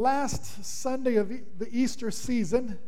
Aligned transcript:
last 0.00 0.64
Sunday 0.64 1.16
of 1.16 1.28
the 1.28 1.68
Easter 1.70 2.10
season. 2.10 2.78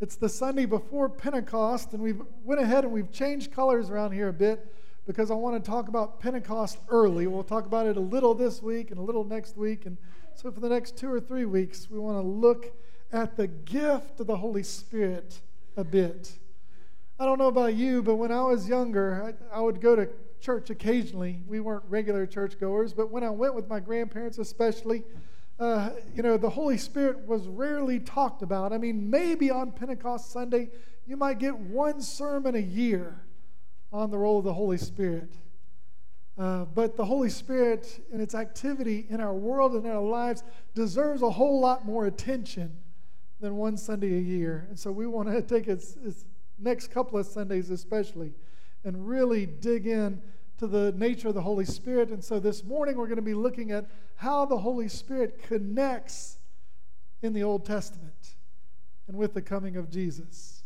It's 0.00 0.16
the 0.16 0.28
Sunday 0.28 0.66
before 0.66 1.08
Pentecost, 1.08 1.92
and 1.92 2.02
we've 2.02 2.20
went 2.42 2.60
ahead 2.60 2.82
and 2.82 2.92
we've 2.92 3.12
changed 3.12 3.52
colors 3.52 3.88
around 3.88 4.10
here 4.10 4.30
a 4.30 4.32
bit 4.32 4.66
because 5.06 5.30
I 5.30 5.34
want 5.34 5.62
to 5.62 5.70
talk 5.70 5.86
about 5.86 6.18
Pentecost 6.18 6.78
early. 6.88 7.28
We'll 7.28 7.44
talk 7.44 7.66
about 7.66 7.86
it 7.86 7.96
a 7.96 8.00
little 8.00 8.34
this 8.34 8.62
week 8.62 8.90
and 8.90 8.98
a 8.98 9.02
little 9.02 9.22
next 9.22 9.56
week, 9.56 9.86
and 9.86 9.96
so 10.34 10.50
for 10.50 10.58
the 10.58 10.68
next 10.68 10.96
two 10.96 11.08
or 11.08 11.20
three 11.20 11.44
weeks, 11.44 11.88
we 11.88 12.00
want 12.00 12.18
to 12.18 12.28
look 12.28 12.76
at 13.12 13.36
the 13.36 13.46
gift 13.46 14.18
of 14.18 14.26
the 14.26 14.36
Holy 14.36 14.64
Spirit 14.64 15.38
a 15.76 15.84
bit. 15.84 16.32
I 17.20 17.26
don't 17.26 17.38
know 17.38 17.46
about 17.46 17.74
you, 17.74 18.02
but 18.02 18.16
when 18.16 18.32
I 18.32 18.42
was 18.42 18.68
younger, 18.68 19.36
I, 19.52 19.58
I 19.58 19.60
would 19.60 19.80
go 19.80 19.94
to 19.94 20.08
church 20.40 20.68
occasionally. 20.70 21.44
We 21.46 21.60
weren't 21.60 21.84
regular 21.88 22.26
churchgoers, 22.26 22.92
but 22.92 23.12
when 23.12 23.22
I 23.22 23.30
went 23.30 23.54
with 23.54 23.68
my 23.68 23.78
grandparents, 23.78 24.38
especially 24.38 25.04
uh, 25.58 25.90
you 26.14 26.22
know, 26.22 26.36
the 26.36 26.50
Holy 26.50 26.76
Spirit 26.76 27.26
was 27.26 27.48
rarely 27.48 27.98
talked 27.98 28.42
about. 28.42 28.72
I 28.72 28.78
mean, 28.78 29.08
maybe 29.08 29.50
on 29.50 29.72
Pentecost 29.72 30.30
Sunday, 30.30 30.68
you 31.06 31.16
might 31.16 31.38
get 31.38 31.56
one 31.56 32.00
sermon 32.00 32.54
a 32.54 32.60
year 32.60 33.22
on 33.92 34.10
the 34.10 34.18
role 34.18 34.38
of 34.38 34.44
the 34.44 34.52
Holy 34.52 34.76
Spirit. 34.76 35.32
Uh, 36.36 36.66
but 36.66 36.96
the 36.96 37.04
Holy 37.04 37.30
Spirit 37.30 38.04
and 38.12 38.20
its 38.20 38.34
activity 38.34 39.06
in 39.08 39.20
our 39.20 39.32
world 39.32 39.74
and 39.74 39.86
our 39.86 40.02
lives 40.02 40.42
deserves 40.74 41.22
a 41.22 41.30
whole 41.30 41.60
lot 41.60 41.86
more 41.86 42.06
attention 42.06 42.76
than 43.40 43.56
one 43.56 43.76
Sunday 43.78 44.14
a 44.18 44.20
year. 44.20 44.66
And 44.68 44.78
so 44.78 44.92
we 44.92 45.06
want 45.06 45.28
to 45.28 45.40
take 45.54 45.68
its, 45.68 45.96
its 46.04 46.26
next 46.58 46.90
couple 46.90 47.18
of 47.18 47.26
Sundays, 47.26 47.70
especially, 47.70 48.34
and 48.84 49.08
really 49.08 49.46
dig 49.46 49.86
in 49.86 50.20
to 50.58 50.66
the 50.66 50.92
nature 50.92 51.28
of 51.28 51.34
the 51.34 51.42
Holy 51.42 51.64
Spirit. 51.64 52.10
And 52.10 52.22
so 52.22 52.40
this 52.40 52.64
morning 52.64 52.96
we're 52.96 53.06
going 53.06 53.16
to 53.16 53.22
be 53.22 53.34
looking 53.34 53.72
at 53.72 53.86
how 54.16 54.46
the 54.46 54.58
Holy 54.58 54.88
Spirit 54.88 55.42
connects 55.42 56.38
in 57.22 57.32
the 57.32 57.42
Old 57.42 57.64
Testament 57.64 58.36
and 59.08 59.16
with 59.16 59.34
the 59.34 59.42
coming 59.42 59.76
of 59.76 59.90
Jesus. 59.90 60.62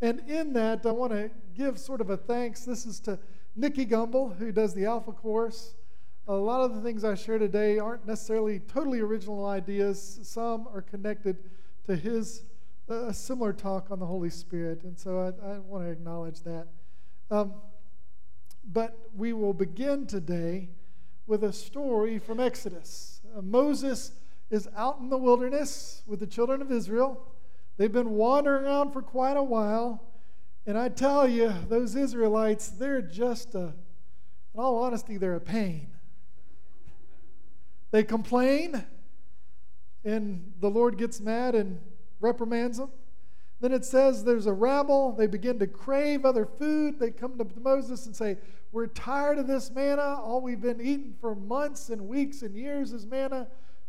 And 0.00 0.20
in 0.28 0.52
that, 0.54 0.84
I 0.86 0.90
want 0.90 1.12
to 1.12 1.30
give 1.54 1.78
sort 1.78 2.00
of 2.00 2.10
a 2.10 2.16
thanks. 2.16 2.64
This 2.64 2.86
is 2.86 3.00
to 3.00 3.18
Nicky 3.54 3.84
Gumbel, 3.84 4.36
who 4.36 4.50
does 4.50 4.74
the 4.74 4.86
Alpha 4.86 5.12
course. 5.12 5.74
A 6.26 6.34
lot 6.34 6.62
of 6.62 6.74
the 6.74 6.80
things 6.80 7.04
I 7.04 7.14
share 7.14 7.38
today 7.38 7.78
aren't 7.78 8.06
necessarily 8.06 8.60
totally 8.60 9.00
original 9.00 9.46
ideas, 9.46 10.20
some 10.22 10.68
are 10.72 10.82
connected 10.82 11.38
to 11.86 11.96
his 11.96 12.44
uh, 12.88 13.12
similar 13.12 13.52
talk 13.52 13.90
on 13.90 13.98
the 13.98 14.06
Holy 14.06 14.30
Spirit. 14.30 14.82
And 14.84 14.98
so 14.98 15.18
I, 15.18 15.54
I 15.54 15.58
want 15.58 15.84
to 15.84 15.90
acknowledge 15.90 16.40
that. 16.42 16.66
Um, 17.30 17.54
but 18.64 18.96
we 19.16 19.32
will 19.32 19.52
begin 19.52 20.06
today 20.06 20.68
with 21.26 21.44
a 21.44 21.52
story 21.52 22.18
from 22.18 22.40
Exodus. 22.40 23.20
Uh, 23.36 23.42
Moses 23.42 24.12
is 24.50 24.68
out 24.76 24.98
in 24.98 25.08
the 25.08 25.16
wilderness 25.16 26.02
with 26.06 26.20
the 26.20 26.26
children 26.26 26.60
of 26.60 26.72
Israel. 26.72 27.26
They've 27.76 27.92
been 27.92 28.10
wandering 28.10 28.64
around 28.64 28.92
for 28.92 29.02
quite 29.02 29.36
a 29.36 29.42
while. 29.42 30.02
And 30.66 30.76
I 30.76 30.88
tell 30.88 31.26
you, 31.26 31.52
those 31.68 31.96
Israelites, 31.96 32.68
they're 32.68 33.00
just 33.00 33.54
a, 33.54 33.72
in 34.54 34.60
all 34.60 34.82
honesty, 34.82 35.16
they're 35.16 35.36
a 35.36 35.40
pain. 35.40 35.88
They 37.90 38.04
complain, 38.04 38.84
and 40.04 40.52
the 40.60 40.70
Lord 40.70 40.96
gets 40.96 41.20
mad 41.20 41.54
and 41.54 41.80
reprimands 42.20 42.78
them. 42.78 42.90
Then 43.60 43.72
it 43.72 43.84
says 43.84 44.24
there's 44.24 44.46
a 44.46 44.52
rabble. 44.52 45.12
They 45.12 45.26
begin 45.26 45.58
to 45.58 45.66
crave 45.66 46.24
other 46.24 46.46
food. 46.46 46.98
They 46.98 47.10
come 47.10 47.36
to 47.38 47.46
Moses 47.60 48.06
and 48.06 48.16
say, 48.16 48.38
We're 48.72 48.86
tired 48.86 49.38
of 49.38 49.46
this 49.46 49.70
manna. 49.70 50.18
All 50.22 50.40
we've 50.40 50.60
been 50.60 50.80
eating 50.80 51.14
for 51.20 51.34
months 51.34 51.90
and 51.90 52.08
weeks 52.08 52.42
and 52.42 52.54
years 52.54 52.92
is 52.92 53.06
manna. 53.06 53.48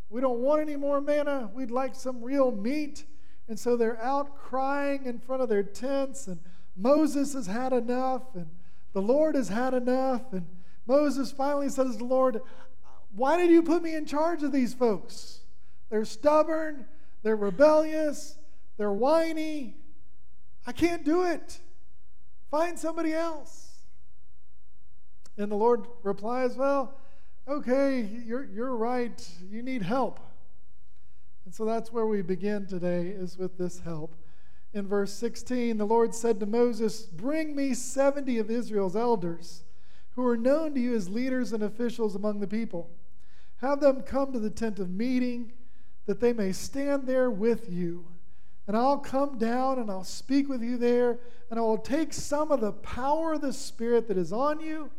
We 0.10 0.20
don't 0.20 0.40
want 0.40 0.62
any 0.62 0.76
more 0.76 1.00
manna. 1.00 1.50
We'd 1.54 1.72
like 1.72 1.96
some 1.96 2.22
real 2.22 2.52
meat. 2.52 3.06
And 3.48 3.58
so 3.58 3.76
they're 3.76 4.02
out 4.02 4.38
crying 4.38 5.06
in 5.06 5.20
front 5.20 5.42
of 5.42 5.50
their 5.50 5.64
tents, 5.64 6.28
and 6.28 6.40
Moses 6.76 7.34
has 7.34 7.48
had 7.48 7.74
enough, 7.74 8.24
and 8.34 8.48
the 8.94 9.02
Lord 9.02 9.36
has 9.36 9.50
had 9.50 9.74
enough. 9.74 10.32
And 10.32 10.46
Moses 10.86 11.32
finally 11.32 11.70
says 11.70 11.94
to 11.94 11.98
the 11.98 12.06
Lord, 12.06 12.42
Why 13.14 13.38
did 13.38 13.50
you 13.50 13.64
put 13.64 13.84
me 13.84 13.96
in 13.96 14.06
charge 14.06 14.44
of 14.44 14.52
these 14.52 14.74
folks? 14.74 15.42
They're 15.90 16.06
stubborn, 16.06 16.86
they're 17.24 17.36
rebellious, 17.36 18.38
they're 18.78 18.92
whiny. 18.92 19.76
I 20.66 20.72
can't 20.72 21.04
do 21.04 21.24
it. 21.24 21.60
Find 22.50 22.78
somebody 22.78 23.14
else. 23.14 23.70
And 25.38 25.52
the 25.52 25.56
Lord 25.56 25.88
replies, 26.04 26.56
Well, 26.56 26.94
okay, 27.48 28.02
you're, 28.02 28.44
you're 28.44 28.76
right. 28.76 29.28
You 29.50 29.64
need 29.64 29.82
help. 29.82 30.20
And 31.46 31.54
so 31.54 31.66
that's 31.66 31.92
where 31.92 32.06
we 32.06 32.22
begin 32.22 32.68
today, 32.68 33.08
is 33.08 33.38
with 33.38 33.58
this 33.58 33.80
help. 33.80 34.16
In 34.74 34.88
verse 34.88 35.14
16, 35.14 35.78
the 35.78 35.86
Lord 35.86 36.14
said 36.14 36.40
to 36.40 36.46
Moses, 36.46 37.02
Bring 37.04 37.56
me 37.56 37.74
70 37.74 38.38
of 38.38 38.52
Israel's 38.52 38.96
elders, 38.96 39.64
who 40.12 40.26
are 40.26 40.38
known 40.38 40.74
to 40.76 40.80
you 40.80 40.96
as 40.96 41.10
leaders 41.10 41.54
and 41.54 41.64
officials 41.64 42.16
among 42.16 42.40
the 42.40 42.48
people. 42.48 42.90
Have 43.58 43.80
them 43.80 44.02
come 44.02 44.32
to 44.34 44.40
the 44.40 44.50
tent 44.50 44.80
of 44.80 44.90
meeting, 44.90 45.54
that 46.06 46.20
they 46.20 46.34
may 46.34 46.52
stand 46.52 47.08
there 47.08 47.30
with 47.32 47.70
you 47.72 48.11
and 48.68 48.78
I'll 48.78 48.98
come 48.98 49.38
down 49.38 49.80
and 49.80 49.90
I'll 49.90 50.04
speak 50.04 50.48
with 50.48 50.62
you 50.62 50.78
there, 50.78 51.20
and 51.50 51.60
I 51.60 51.64
will 51.64 51.78
take 51.78 52.14
some 52.14 52.52
of 52.52 52.62
the 52.62 52.72
power 52.72 53.34
of 53.34 53.42
the 53.42 53.54
Spirit 53.54 54.08
that 54.08 54.18
is 54.18 54.32
on 54.32 54.60
you, 54.60 54.90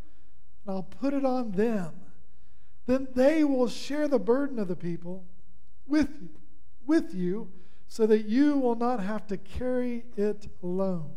and 0.66 0.76
I'll 0.76 0.82
put 0.82 1.14
it 1.14 1.24
on 1.24 1.52
them. 1.52 1.92
Then 2.86 3.08
they 3.14 3.44
will 3.44 3.68
share 3.68 4.08
the 4.08 4.18
burden 4.18 4.58
of 4.58 4.68
the 4.68 4.76
people 4.76 5.24
with 5.86 6.08
you, 6.20 6.28
with 6.86 7.14
you 7.14 7.50
so 7.86 8.06
that 8.06 8.26
you 8.26 8.56
will 8.56 8.74
not 8.74 9.00
have 9.00 9.26
to 9.28 9.36
carry 9.36 10.04
it 10.16 10.48
alone. 10.62 11.12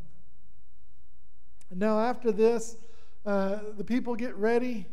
And 1.72 1.80
now, 1.80 2.00
after 2.00 2.32
this, 2.32 2.78
uh, 3.26 3.60
the 3.78 3.84
people 3.84 4.16
get 4.16 4.36
ready 4.36 4.86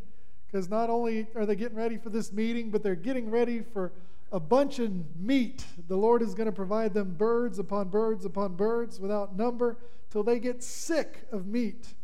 because 0.47 0.69
not 0.69 0.91
only 0.91 1.27
are 1.35 1.45
they 1.45 1.57
getting 1.57 1.77
ready 1.77 1.97
for 1.99 2.09
this 2.09 2.33
meeting, 2.33 2.71
but 2.71 2.83
they're 2.83 2.95
getting 2.95 3.31
ready 3.31 3.61
for 3.61 3.93
a 4.33 4.41
bunch 4.41 4.79
of 4.79 4.91
meat. 5.17 5.65
The 5.89 5.97
Lord 5.97 6.23
is 6.23 6.35
going 6.35 6.47
to 6.47 6.53
provide 6.53 6.95
them 6.95 7.15
birds 7.17 7.59
upon 7.59 7.91
birds 7.91 8.25
upon 8.25 8.57
birds 8.57 8.99
without 8.99 9.37
number 9.37 9.77
till 10.11 10.23
they 10.23 10.41
get 10.41 10.63
sick 10.63 11.27
of 11.31 11.47
meat 11.47 11.95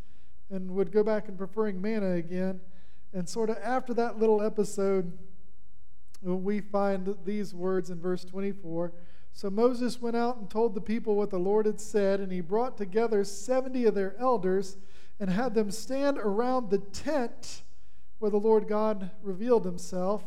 and 0.50 0.71
would 0.72 0.93
go 0.93 1.03
back 1.03 1.28
and 1.28 1.37
preferring 1.37 1.81
manna 1.81 2.12
again. 2.12 2.61
And 3.15 3.27
sort 3.27 3.49
of 3.49 3.56
after 3.62 3.94
that 3.94 4.19
little 4.19 4.43
episode, 4.43 5.17
we 6.22 6.61
find 6.61 7.17
these 7.25 7.55
words 7.55 7.88
in 7.91 7.99
verse 8.00 8.25
24. 8.25 8.93
So 9.33 9.49
Moses 9.49 10.00
went 10.00 10.17
out 10.17 10.37
and 10.37 10.50
told 10.50 10.75
the 10.75 10.81
people 10.81 11.17
what 11.17 11.31
the 11.31 11.38
Lord 11.38 11.65
had 11.65 11.81
said, 11.81 12.21
and 12.21 12.31
he 12.31 12.41
brought 12.41 12.77
together 12.77 13.25
70 13.25 13.87
of 13.87 13.94
their 13.94 14.17
elders 14.19 14.77
and 15.21 15.31
had 15.31 15.55
them 15.55 15.71
stand 15.71 16.19
around 16.19 16.71
the 16.71 16.78
tent 16.78 17.62
where 18.19 18.31
the 18.31 18.37
Lord 18.37 18.69
God 18.69 19.11
revealed 19.22 19.65
himself. 19.65 20.25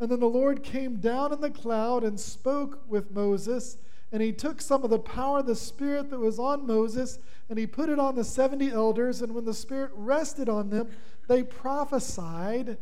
And 0.00 0.10
then 0.10 0.20
the 0.20 0.26
Lord 0.26 0.62
came 0.62 0.96
down 0.96 1.32
in 1.32 1.40
the 1.40 1.50
cloud 1.50 2.02
and 2.02 2.18
spoke 2.18 2.82
with 2.88 3.10
Moses. 3.10 3.76
And 4.12 4.22
he 4.22 4.32
took 4.32 4.60
some 4.60 4.82
of 4.82 4.90
the 4.90 4.98
power 4.98 5.38
of 5.38 5.46
the 5.46 5.54
Spirit 5.54 6.10
that 6.10 6.18
was 6.18 6.38
on 6.38 6.66
Moses 6.66 7.18
and 7.50 7.58
he 7.58 7.66
put 7.66 7.88
it 7.88 7.98
on 7.98 8.14
the 8.14 8.24
70 8.24 8.70
elders. 8.70 9.20
And 9.20 9.34
when 9.34 9.44
the 9.44 9.52
Spirit 9.52 9.90
rested 9.94 10.48
on 10.48 10.70
them, 10.70 10.88
they 11.28 11.42
prophesied, 11.42 12.78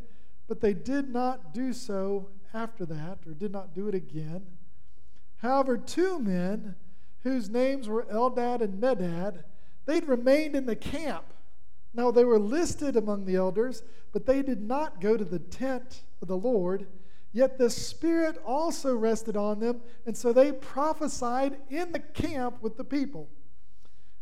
but 0.47 0.61
they 0.61 0.75
did 0.75 1.09
not 1.09 1.53
do 1.53 1.73
so 1.73 2.29
after 2.55 2.87
that, 2.87 3.19
or 3.27 3.33
did 3.33 3.51
not 3.51 3.75
do 3.75 3.89
it 3.89 3.95
again. 3.95 4.47
However, 5.39 5.77
two 5.77 6.19
men 6.19 6.77
whose 7.23 7.49
names 7.49 7.89
were 7.89 8.05
Eldad 8.05 8.61
and 8.61 8.81
Medad, 8.81 9.45
they'd 9.87 10.07
remained 10.07 10.55
in 10.55 10.67
the 10.67 10.77
camp. 10.77 11.25
Now 11.95 12.11
they 12.11 12.25
were 12.25 12.39
listed 12.39 12.97
among 12.97 13.25
the 13.25 13.37
elders, 13.37 13.83
but 14.13 14.27
they 14.27 14.43
did 14.43 14.63
not 14.63 15.01
go 15.01 15.17
to 15.17 15.25
the 15.25 15.39
tent 15.39 16.03
of 16.21 16.29
the 16.29 16.37
Lord. 16.37 16.87
Yet 17.33 17.59
the 17.59 17.71
Spirit 17.71 18.41
also 18.45 18.97
rested 18.97 19.37
on 19.37 19.61
them, 19.61 19.83
and 20.07 20.17
so 20.17 20.33
they 20.33 20.53
prophesied 20.53 21.57
in 21.69 21.93
the 21.93 21.99
camp 21.99 22.63
with 22.63 22.77
the 22.77 22.85
people. 22.85 23.29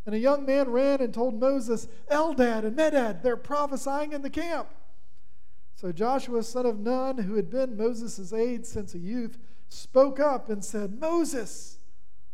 And 0.05 0.15
a 0.15 0.19
young 0.19 0.47
man 0.47 0.71
ran 0.71 1.01
and 1.01 1.13
told 1.13 1.39
Moses, 1.39 1.89
Eldad 2.11 2.65
and 2.65 2.77
Medad, 2.77 3.23
they're 3.23 3.37
prophesying 3.37 4.13
in 4.13 4.23
the 4.23 4.31
camp. 4.31 4.69
So 5.75 5.93
Joshua, 5.93 6.43
son 6.43 6.65
of 6.65 6.79
Nun, 6.79 7.19
who 7.19 7.35
had 7.35 7.51
been 7.51 7.77
Moses' 7.77 8.33
aide 8.33 8.65
since 8.65 8.95
a 8.95 8.99
youth, 8.99 9.37
spoke 9.69 10.19
up 10.19 10.49
and 10.49 10.65
said, 10.65 11.01
Moses, 11.01 11.79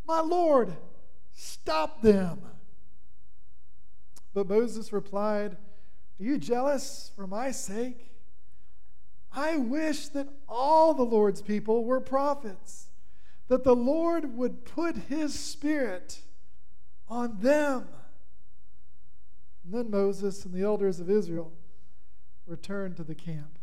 my 0.07 0.21
Lord, 0.21 0.77
stop 1.33 2.03
them. 2.03 2.43
But 4.35 4.49
Moses 4.49 4.93
replied, 4.93 5.53
Are 5.53 6.25
you 6.25 6.39
jealous 6.39 7.11
for 7.17 7.27
my 7.27 7.51
sake? 7.51 8.12
I 9.35 9.57
wish 9.57 10.09
that 10.09 10.29
all 10.49 10.95
the 10.95 11.03
Lord's 11.03 11.43
people 11.43 11.85
were 11.85 12.01
prophets, 12.01 12.89
that 13.49 13.65
the 13.65 13.75
Lord 13.75 14.37
would 14.37 14.65
put 14.65 14.97
his 15.09 15.39
spirit 15.39 16.21
on 17.09 17.39
them. 17.41 17.89
And 19.65 19.75
then 19.75 19.91
Moses 19.91 20.45
and 20.45 20.53
the 20.53 20.63
elders 20.63 21.01
of 21.01 21.11
Israel 21.11 21.53
returned 22.47 22.97
to 22.97 23.05
the 23.05 23.15
camp. 23.15 23.59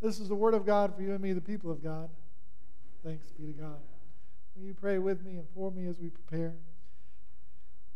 This 0.00 0.18
is 0.18 0.28
the 0.28 0.34
word 0.34 0.54
of 0.54 0.66
God 0.66 0.94
for 0.94 1.02
you 1.02 1.12
and 1.12 1.20
me, 1.20 1.32
the 1.32 1.40
people 1.40 1.70
of 1.70 1.82
God. 1.82 2.10
Thanks 3.04 3.30
be 3.30 3.46
to 3.46 3.52
God. 3.52 3.80
Will 4.56 4.66
you 4.66 4.74
pray 4.74 4.98
with 4.98 5.24
me 5.24 5.36
and 5.36 5.46
for 5.54 5.70
me 5.70 5.86
as 5.86 5.98
we 5.98 6.08
prepare? 6.08 6.54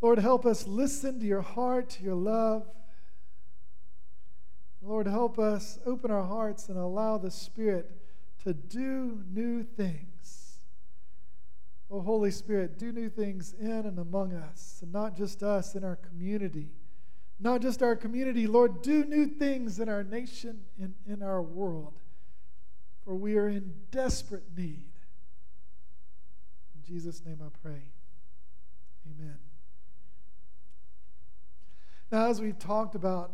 Lord, 0.01 0.19
help 0.19 0.47
us 0.47 0.67
listen 0.67 1.19
to 1.21 1.27
your 1.27 1.41
heart, 1.43 1.91
to 1.91 2.05
your 2.05 2.15
love. 2.15 2.67
Lord, 4.81 5.07
help 5.07 5.39
us 5.39 5.79
open 5.85 6.11
our 6.11 6.25
hearts 6.25 6.69
and 6.69 6.79
allow 6.79 7.19
the 7.19 7.31
Spirit 7.31 7.91
to 8.45 8.55
do 8.55 9.23
new 9.33 9.63
things. 9.65 10.59
Oh, 11.91 12.01
Holy 12.01 12.31
Spirit, 12.31 12.79
do 12.79 12.93
new 12.93 13.09
things 13.09 13.55
in 13.59 13.71
and 13.71 13.99
among 13.99 14.35
us, 14.35 14.79
and 14.83 14.93
not 14.93 15.17
just 15.17 15.43
us, 15.43 15.75
in 15.75 15.85
our 15.85 15.97
community. 15.97 16.69
Not 17.41 17.63
just 17.63 17.83
our 17.83 17.97
community, 17.97 18.47
Lord, 18.47 18.83
do 18.83 19.05
new 19.05 19.27
things 19.27 19.79
in 19.81 19.89
our 19.89 20.05
nation 20.05 20.61
and 20.81 20.95
in 21.07 21.23
our 21.23 21.41
world, 21.41 21.95
for 23.05 23.15
we 23.15 23.37
are 23.37 23.49
in 23.49 23.73
desperate 23.91 24.45
need. 24.57 24.91
In 26.75 26.83
Jesus' 26.85 27.23
name 27.25 27.39
I 27.41 27.49
pray. 27.63 27.83
Amen. 29.07 29.39
Now, 32.11 32.27
as 32.29 32.41
we've 32.41 32.59
talked 32.59 32.95
about, 32.95 33.33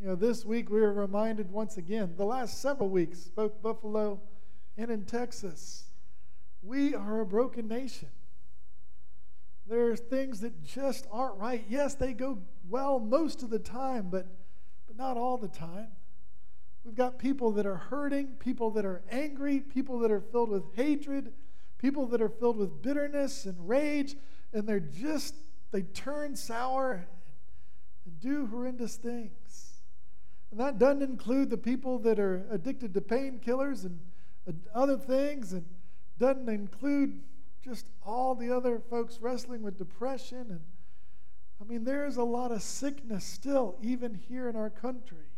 you 0.00 0.06
know, 0.06 0.14
this 0.14 0.46
week 0.46 0.70
we 0.70 0.80
were 0.80 0.94
reminded 0.94 1.50
once 1.50 1.76
again, 1.76 2.14
the 2.16 2.24
last 2.24 2.62
several 2.62 2.88
weeks, 2.88 3.24
both 3.34 3.60
Buffalo 3.60 4.18
and 4.78 4.90
in 4.90 5.04
Texas, 5.04 5.84
we 6.62 6.94
are 6.94 7.20
a 7.20 7.26
broken 7.26 7.68
nation. 7.68 8.08
There 9.66 9.90
are 9.90 9.96
things 9.96 10.40
that 10.40 10.64
just 10.64 11.06
aren't 11.12 11.36
right. 11.36 11.64
Yes, 11.68 11.94
they 11.94 12.14
go 12.14 12.38
well 12.68 12.98
most 12.98 13.42
of 13.42 13.50
the 13.50 13.58
time, 13.58 14.08
but, 14.10 14.26
but 14.86 14.96
not 14.96 15.18
all 15.18 15.36
the 15.36 15.48
time. 15.48 15.88
We've 16.82 16.94
got 16.94 17.18
people 17.18 17.52
that 17.52 17.66
are 17.66 17.76
hurting, 17.76 18.28
people 18.38 18.70
that 18.70 18.86
are 18.86 19.02
angry, 19.10 19.60
people 19.60 19.98
that 19.98 20.10
are 20.10 20.22
filled 20.22 20.48
with 20.48 20.74
hatred, 20.74 21.30
people 21.76 22.06
that 22.06 22.22
are 22.22 22.30
filled 22.30 22.56
with 22.56 22.80
bitterness 22.80 23.44
and 23.44 23.68
rage, 23.68 24.16
and 24.54 24.66
they're 24.66 24.80
just, 24.80 25.34
they 25.72 25.82
turn 25.82 26.36
sour 26.36 27.06
and 28.06 28.18
do 28.18 28.46
horrendous 28.46 28.96
things. 28.96 29.69
And 30.50 30.58
that 30.58 30.78
doesn't 30.78 31.02
include 31.02 31.50
the 31.50 31.56
people 31.56 31.98
that 32.00 32.18
are 32.18 32.44
addicted 32.50 32.92
to 32.94 33.00
painkillers 33.00 33.84
and 33.84 34.00
other 34.74 34.96
things, 34.96 35.52
and 35.52 35.64
doesn't 36.18 36.48
include 36.48 37.20
just 37.64 37.86
all 38.04 38.34
the 38.34 38.54
other 38.54 38.80
folks 38.90 39.18
wrestling 39.20 39.62
with 39.62 39.78
depression. 39.78 40.46
And 40.50 40.60
I 41.60 41.64
mean, 41.64 41.84
there's 41.84 42.16
a 42.16 42.24
lot 42.24 42.50
of 42.50 42.62
sickness 42.62 43.24
still, 43.24 43.76
even 43.80 44.14
here 44.14 44.48
in 44.48 44.56
our 44.56 44.70
country. 44.70 45.28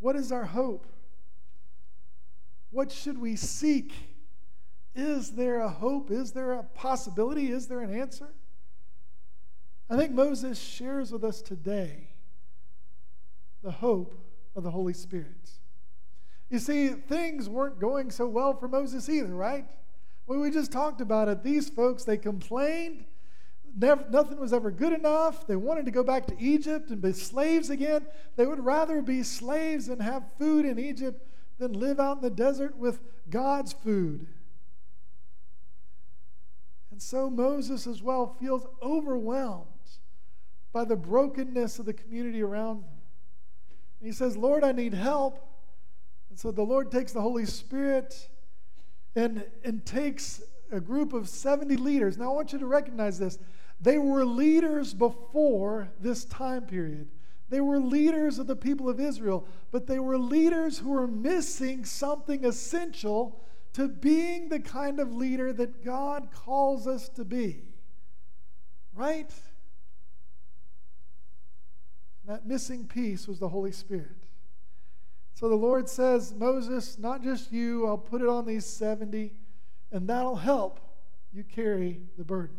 What 0.00 0.16
is 0.16 0.32
our 0.32 0.44
hope? 0.44 0.86
What 2.70 2.92
should 2.92 3.18
we 3.18 3.36
seek? 3.36 3.92
Is 4.94 5.30
there 5.30 5.60
a 5.60 5.68
hope? 5.68 6.10
Is 6.10 6.32
there 6.32 6.52
a 6.52 6.62
possibility? 6.62 7.50
Is 7.50 7.68
there 7.68 7.80
an 7.80 7.94
answer? 7.94 8.28
I 9.88 9.96
think 9.96 10.12
Moses 10.12 10.58
shares 10.58 11.10
with 11.10 11.24
us 11.24 11.40
today 11.40 12.09
the 13.62 13.70
hope 13.70 14.14
of 14.56 14.62
the 14.62 14.70
Holy 14.70 14.94
Spirit. 14.94 15.50
You 16.48 16.58
see, 16.58 16.88
things 16.88 17.48
weren't 17.48 17.78
going 17.78 18.10
so 18.10 18.26
well 18.26 18.54
for 18.54 18.68
Moses 18.68 19.08
either, 19.08 19.34
right? 19.34 19.66
Well, 20.26 20.40
we 20.40 20.50
just 20.50 20.72
talked 20.72 21.00
about 21.00 21.28
it. 21.28 21.42
These 21.42 21.70
folks, 21.70 22.04
they 22.04 22.16
complained. 22.16 23.04
Never, 23.76 24.04
nothing 24.10 24.38
was 24.38 24.52
ever 24.52 24.70
good 24.70 24.92
enough. 24.92 25.46
They 25.46 25.56
wanted 25.56 25.84
to 25.84 25.92
go 25.92 26.02
back 26.02 26.26
to 26.26 26.40
Egypt 26.40 26.90
and 26.90 27.00
be 27.00 27.12
slaves 27.12 27.70
again. 27.70 28.06
They 28.36 28.46
would 28.46 28.64
rather 28.64 29.00
be 29.00 29.22
slaves 29.22 29.88
and 29.88 30.02
have 30.02 30.24
food 30.38 30.66
in 30.66 30.78
Egypt 30.78 31.24
than 31.58 31.72
live 31.74 32.00
out 32.00 32.16
in 32.16 32.22
the 32.22 32.30
desert 32.30 32.76
with 32.76 33.00
God's 33.28 33.72
food. 33.72 34.26
And 36.90 37.00
so 37.00 37.30
Moses 37.30 37.86
as 37.86 38.02
well 38.02 38.36
feels 38.40 38.66
overwhelmed 38.82 39.66
by 40.72 40.84
the 40.84 40.96
brokenness 40.96 41.78
of 41.78 41.86
the 41.86 41.92
community 41.92 42.42
around 42.42 42.78
him. 42.78 42.99
And 44.00 44.06
he 44.06 44.12
says, 44.12 44.36
Lord, 44.36 44.64
I 44.64 44.72
need 44.72 44.94
help. 44.94 45.38
And 46.30 46.38
so 46.38 46.50
the 46.50 46.62
Lord 46.62 46.90
takes 46.90 47.12
the 47.12 47.20
Holy 47.20 47.44
Spirit 47.44 48.28
and, 49.14 49.44
and 49.64 49.84
takes 49.84 50.42
a 50.72 50.80
group 50.80 51.12
of 51.12 51.28
70 51.28 51.76
leaders. 51.76 52.16
Now, 52.16 52.30
I 52.30 52.34
want 52.34 52.52
you 52.52 52.58
to 52.58 52.66
recognize 52.66 53.18
this. 53.18 53.38
They 53.80 53.98
were 53.98 54.24
leaders 54.24 54.94
before 54.94 55.90
this 56.00 56.24
time 56.24 56.62
period. 56.62 57.08
They 57.48 57.60
were 57.60 57.80
leaders 57.80 58.38
of 58.38 58.46
the 58.46 58.56
people 58.56 58.88
of 58.88 59.00
Israel, 59.00 59.46
but 59.72 59.86
they 59.86 59.98
were 59.98 60.18
leaders 60.18 60.78
who 60.78 60.90
were 60.90 61.08
missing 61.08 61.84
something 61.84 62.44
essential 62.44 63.40
to 63.72 63.88
being 63.88 64.48
the 64.48 64.60
kind 64.60 65.00
of 65.00 65.14
leader 65.14 65.52
that 65.52 65.84
God 65.84 66.28
calls 66.32 66.86
us 66.86 67.08
to 67.10 67.24
be. 67.24 67.64
Right? 68.94 69.32
That 72.30 72.46
missing 72.46 72.86
piece 72.86 73.26
was 73.26 73.40
the 73.40 73.48
Holy 73.48 73.72
Spirit. 73.72 74.28
So 75.34 75.48
the 75.48 75.56
Lord 75.56 75.88
says, 75.88 76.32
Moses, 76.32 76.96
not 76.96 77.24
just 77.24 77.50
you, 77.50 77.88
I'll 77.88 77.98
put 77.98 78.22
it 78.22 78.28
on 78.28 78.46
these 78.46 78.64
70, 78.64 79.32
and 79.90 80.08
that'll 80.08 80.36
help 80.36 80.78
you 81.32 81.42
carry 81.42 81.98
the 82.16 82.22
burden. 82.22 82.54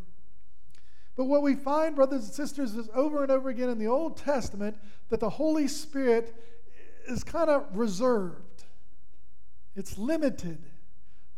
But 1.16 1.28
what 1.28 1.42
we 1.42 1.56
find, 1.56 1.96
brothers 1.96 2.26
and 2.26 2.34
sisters, 2.34 2.76
is 2.76 2.90
over 2.94 3.24
and 3.24 3.32
over 3.32 3.48
again 3.48 3.70
in 3.70 3.78
the 3.78 3.88
Old 3.88 4.18
Testament 4.18 4.78
that 5.08 5.22
the 5.22 5.30
Holy 5.30 5.70
Spirit 5.70 6.36
is 7.08 7.24
kind 7.24 7.50
of 7.50 7.66
reserved, 7.74 8.66
it's 9.74 9.98
limited. 9.98 10.66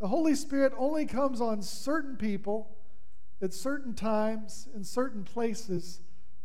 The 0.00 0.08
Holy 0.08 0.34
Spirit 0.34 0.72
only 0.76 1.06
comes 1.06 1.40
on 1.40 1.62
certain 1.62 2.16
people 2.16 2.76
at 3.40 3.54
certain 3.54 3.94
times 3.94 4.66
in 4.74 4.82
certain 4.82 5.22
places 5.22 6.00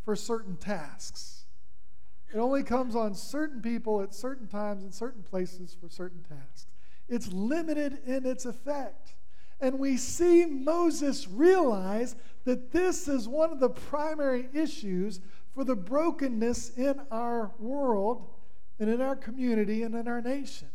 for 0.06 0.16
certain 0.16 0.56
tasks. 0.56 1.39
It 2.34 2.38
only 2.38 2.64
comes 2.64 2.96
on 2.96 3.16
certain 3.16 3.62
people 3.62 4.02
at 4.02 4.14
certain 4.14 4.48
times 4.48 4.84
and 4.84 4.94
certain 4.94 5.24
places 5.24 5.76
for 5.80 5.90
certain 5.90 6.24
tasks. 6.24 6.68
It's 7.08 7.32
limited 7.34 8.00
in 8.06 8.26
its 8.26 8.46
effect. 8.46 9.16
And 9.60 9.80
we 9.80 9.98
see 9.98 10.46
Moses 10.46 11.28
realize 11.28 12.16
that 12.46 12.72
this 12.72 13.08
is 13.08 13.28
one 13.28 13.52
of 13.52 13.60
the 13.60 13.70
primary 13.70 14.48
issues 14.54 15.20
for 15.54 15.64
the 15.64 15.76
brokenness 15.76 16.78
in 16.78 17.02
our 17.12 17.52
world 17.60 18.30
and 18.80 18.90
in 18.90 19.02
our 19.02 19.16
community 19.16 19.84
and 19.84 19.96
in 19.96 20.08
our 20.08 20.22
nation. 20.22 20.70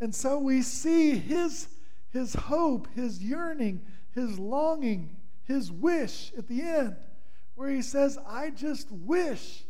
And 0.00 0.14
so 0.14 0.38
we 0.38 0.62
see 0.62 1.16
his, 1.16 1.68
his 2.10 2.34
hope, 2.34 2.88
his 2.94 3.22
yearning, 3.22 3.82
his 4.10 4.38
longing, 4.38 5.16
his 5.44 5.70
wish 5.70 6.32
at 6.36 6.48
the 6.48 6.60
end, 6.60 6.96
where 7.54 7.70
he 7.70 7.82
says, 7.82 8.18
I 8.28 8.50
just 8.50 8.90
wish 8.90 9.64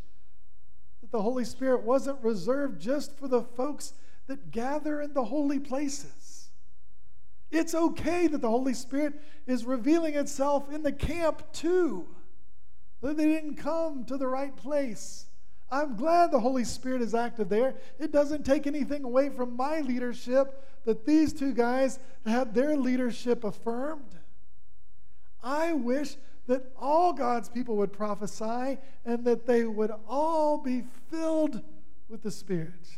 the 1.14 1.22
Holy 1.22 1.44
Spirit 1.44 1.84
wasn't 1.84 2.20
reserved 2.24 2.80
just 2.80 3.16
for 3.16 3.28
the 3.28 3.40
folks 3.40 3.92
that 4.26 4.50
gather 4.50 5.00
in 5.00 5.14
the 5.14 5.22
holy 5.22 5.60
places. 5.60 6.48
It's 7.52 7.72
okay 7.72 8.26
that 8.26 8.40
the 8.40 8.50
Holy 8.50 8.74
Spirit 8.74 9.14
is 9.46 9.64
revealing 9.64 10.16
itself 10.16 10.72
in 10.72 10.82
the 10.82 10.90
camp 10.90 11.44
too. 11.52 12.08
That 13.00 13.16
they 13.16 13.26
didn't 13.26 13.54
come 13.54 14.04
to 14.06 14.16
the 14.16 14.26
right 14.26 14.56
place. 14.56 15.26
I'm 15.70 15.94
glad 15.94 16.32
the 16.32 16.40
Holy 16.40 16.64
Spirit 16.64 17.00
is 17.00 17.14
active 17.14 17.48
there. 17.48 17.76
It 18.00 18.10
doesn't 18.10 18.44
take 18.44 18.66
anything 18.66 19.04
away 19.04 19.28
from 19.28 19.56
my 19.56 19.82
leadership 19.82 20.64
that 20.84 21.06
these 21.06 21.32
two 21.32 21.52
guys 21.52 22.00
had 22.26 22.54
their 22.54 22.76
leadership 22.76 23.44
affirmed. 23.44 24.18
I 25.44 25.74
wish 25.74 26.16
that 26.46 26.72
all 26.78 27.12
God's 27.12 27.48
people 27.48 27.76
would 27.76 27.92
prophesy 27.92 28.78
and 29.04 29.24
that 29.24 29.46
they 29.46 29.64
would 29.64 29.90
all 30.06 30.58
be 30.58 30.82
filled 31.10 31.62
with 32.08 32.22
the 32.22 32.30
Spirit. 32.30 32.88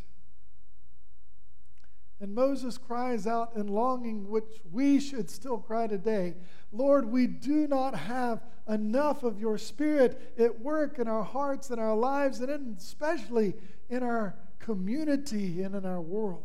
And 2.18 2.34
Moses 2.34 2.78
cries 2.78 3.26
out 3.26 3.54
in 3.56 3.68
longing, 3.68 4.28
which 4.28 4.62
we 4.72 5.00
should 5.00 5.28
still 5.30 5.58
cry 5.58 5.86
today 5.86 6.34
Lord, 6.72 7.06
we 7.06 7.26
do 7.26 7.66
not 7.66 7.94
have 7.94 8.42
enough 8.68 9.22
of 9.22 9.40
your 9.40 9.56
Spirit 9.56 10.34
at 10.38 10.60
work 10.60 10.98
in 10.98 11.08
our 11.08 11.22
hearts 11.22 11.70
and 11.70 11.80
our 11.80 11.96
lives, 11.96 12.40
and 12.40 12.76
especially 12.76 13.54
in 13.88 14.02
our 14.02 14.34
community 14.58 15.62
and 15.62 15.74
in 15.74 15.86
our 15.86 16.00
world. 16.00 16.42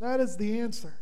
That 0.00 0.18
is 0.18 0.36
the 0.36 0.58
answer 0.58 0.94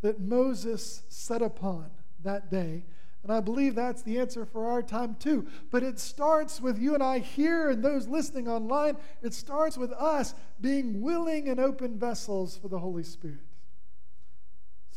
that 0.00 0.20
Moses 0.20 1.02
set 1.08 1.42
upon 1.42 1.90
that 2.26 2.50
day. 2.50 2.84
And 3.22 3.32
I 3.32 3.40
believe 3.40 3.74
that's 3.74 4.02
the 4.02 4.20
answer 4.20 4.44
for 4.46 4.70
our 4.70 4.82
time 4.82 5.16
too. 5.18 5.48
But 5.72 5.82
it 5.82 5.98
starts 5.98 6.60
with 6.60 6.78
you 6.78 6.94
and 6.94 7.02
I 7.02 7.18
here 7.18 7.70
and 7.70 7.82
those 7.82 8.06
listening 8.06 8.46
online. 8.46 8.96
It 9.20 9.34
starts 9.34 9.76
with 9.76 9.90
us 9.90 10.34
being 10.60 11.00
willing 11.00 11.48
and 11.48 11.58
open 11.58 11.98
vessels 11.98 12.56
for 12.56 12.68
the 12.68 12.78
Holy 12.78 13.02
Spirit. 13.02 13.40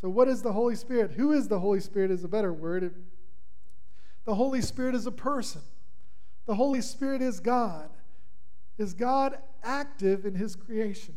So, 0.00 0.08
what 0.08 0.28
is 0.28 0.42
the 0.42 0.52
Holy 0.52 0.76
Spirit? 0.76 1.10
Who 1.12 1.32
is 1.32 1.48
the 1.48 1.58
Holy 1.58 1.80
Spirit 1.80 2.12
is 2.12 2.22
a 2.22 2.28
better 2.28 2.52
word. 2.52 2.84
It, 2.84 2.92
the 4.24 4.34
Holy 4.36 4.62
Spirit 4.62 4.94
is 4.94 5.06
a 5.06 5.12
person, 5.12 5.62
the 6.46 6.54
Holy 6.54 6.82
Spirit 6.82 7.22
is 7.22 7.40
God. 7.40 7.90
Is 8.78 8.94
God 8.94 9.36
active 9.64 10.24
in 10.24 10.34
His 10.34 10.56
creation? 10.56 11.14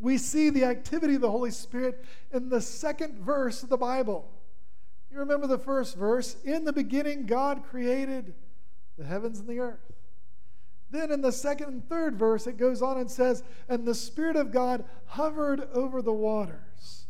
We 0.00 0.16
see 0.16 0.48
the 0.48 0.64
activity 0.64 1.14
of 1.16 1.20
the 1.20 1.30
Holy 1.30 1.50
Spirit 1.50 2.04
in 2.32 2.48
the 2.48 2.60
second 2.60 3.18
verse 3.20 3.62
of 3.62 3.68
the 3.68 3.76
Bible. 3.76 4.28
You 5.10 5.18
remember 5.18 5.46
the 5.46 5.58
first 5.58 5.96
verse? 5.96 6.36
In 6.44 6.64
the 6.64 6.72
beginning, 6.72 7.26
God 7.26 7.64
created 7.64 8.34
the 8.96 9.04
heavens 9.04 9.40
and 9.40 9.48
the 9.48 9.58
earth. 9.58 9.92
Then 10.90 11.12
in 11.12 11.20
the 11.20 11.32
second 11.32 11.68
and 11.68 11.88
third 11.88 12.18
verse, 12.18 12.46
it 12.46 12.56
goes 12.56 12.82
on 12.82 12.98
and 12.98 13.10
says, 13.10 13.42
And 13.68 13.86
the 13.86 13.94
Spirit 13.94 14.36
of 14.36 14.50
God 14.50 14.84
hovered 15.06 15.68
over 15.72 16.02
the 16.02 16.12
waters 16.12 17.06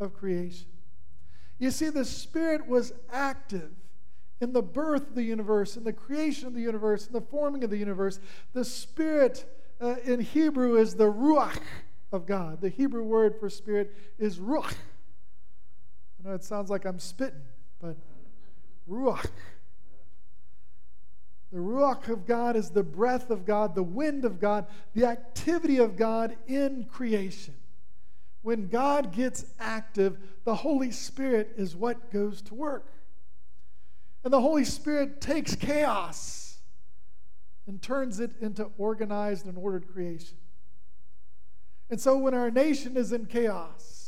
of 0.00 0.14
creation. 0.14 0.68
You 1.58 1.70
see, 1.70 1.90
the 1.90 2.04
Spirit 2.04 2.66
was 2.66 2.92
active 3.12 3.70
in 4.40 4.52
the 4.52 4.62
birth 4.62 5.08
of 5.08 5.14
the 5.14 5.22
universe, 5.22 5.76
in 5.76 5.84
the 5.84 5.92
creation 5.92 6.46
of 6.46 6.54
the 6.54 6.60
universe, 6.60 7.06
in 7.06 7.12
the 7.12 7.20
forming 7.20 7.64
of 7.64 7.70
the 7.70 7.76
universe. 7.76 8.20
The 8.52 8.64
Spirit 8.64 9.44
uh, 9.80 9.96
in 10.04 10.20
Hebrew 10.20 10.76
is 10.76 10.94
the 10.94 11.12
Ruach 11.12 11.60
of 12.12 12.26
God. 12.26 12.60
The 12.60 12.68
Hebrew 12.68 13.02
word 13.02 13.36
for 13.38 13.50
Spirit 13.50 13.94
is 14.18 14.38
Ruach. 14.38 14.74
I 16.18 16.28
know 16.28 16.34
it 16.34 16.44
sounds 16.44 16.70
like 16.70 16.84
I'm 16.84 16.98
spitting, 16.98 17.42
but 17.80 17.96
Ruach. 18.88 19.30
The 21.52 21.58
Ruach 21.58 22.08
of 22.08 22.26
God 22.26 22.56
is 22.56 22.70
the 22.70 22.82
breath 22.82 23.30
of 23.30 23.46
God, 23.46 23.74
the 23.74 23.82
wind 23.82 24.24
of 24.24 24.38
God, 24.38 24.66
the 24.94 25.06
activity 25.06 25.78
of 25.78 25.96
God 25.96 26.36
in 26.46 26.84
creation. 26.84 27.54
When 28.42 28.68
God 28.68 29.12
gets 29.12 29.44
active, 29.58 30.18
the 30.44 30.54
Holy 30.54 30.90
Spirit 30.90 31.52
is 31.56 31.74
what 31.74 32.10
goes 32.10 32.42
to 32.42 32.54
work. 32.54 32.92
And 34.24 34.32
the 34.32 34.40
Holy 34.40 34.64
Spirit 34.64 35.20
takes 35.20 35.54
chaos 35.54 36.58
and 37.66 37.80
turns 37.80 38.20
it 38.20 38.32
into 38.40 38.70
organized 38.78 39.46
and 39.46 39.56
ordered 39.56 39.88
creation. 39.92 40.36
And 41.90 42.00
so 42.00 42.16
when 42.18 42.34
our 42.34 42.50
nation 42.50 42.96
is 42.96 43.12
in 43.12 43.26
chaos, 43.26 44.07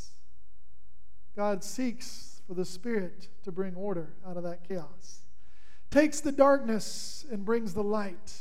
God 1.35 1.63
seeks 1.63 2.41
for 2.47 2.53
the 2.53 2.65
Spirit 2.65 3.27
to 3.43 3.51
bring 3.51 3.75
order 3.75 4.13
out 4.27 4.37
of 4.37 4.43
that 4.43 4.67
chaos. 4.67 5.21
Takes 5.89 6.19
the 6.19 6.31
darkness 6.31 7.25
and 7.31 7.45
brings 7.45 7.73
the 7.73 7.83
light. 7.83 8.33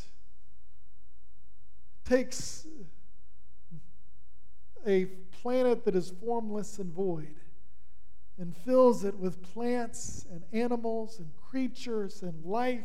Takes 2.04 2.66
a 4.86 5.06
planet 5.42 5.84
that 5.84 5.94
is 5.94 6.12
formless 6.20 6.78
and 6.78 6.92
void 6.92 7.34
and 8.38 8.56
fills 8.56 9.04
it 9.04 9.16
with 9.18 9.42
plants 9.42 10.26
and 10.30 10.42
animals 10.52 11.18
and 11.18 11.30
creatures 11.36 12.22
and 12.22 12.44
life. 12.44 12.84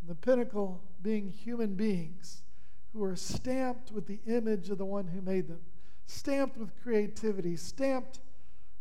And 0.00 0.10
the 0.10 0.14
pinnacle 0.14 0.82
being 1.02 1.30
human 1.30 1.74
beings 1.74 2.42
who 2.92 3.02
are 3.04 3.16
stamped 3.16 3.92
with 3.92 4.06
the 4.06 4.18
image 4.26 4.70
of 4.70 4.78
the 4.78 4.84
one 4.84 5.06
who 5.06 5.20
made 5.20 5.48
them, 5.48 5.60
stamped 6.06 6.56
with 6.56 6.70
creativity, 6.82 7.56
stamped 7.56 8.18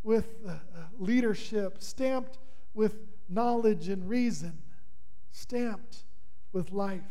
with 0.03 0.35
uh, 0.47 0.51
uh 0.51 0.57
leadership, 0.99 1.81
stamped 1.81 2.37
with 2.73 2.95
knowledge 3.29 3.89
and 3.89 4.07
reason, 4.07 4.57
stamped 5.31 6.03
with 6.51 6.71
life. 6.71 7.01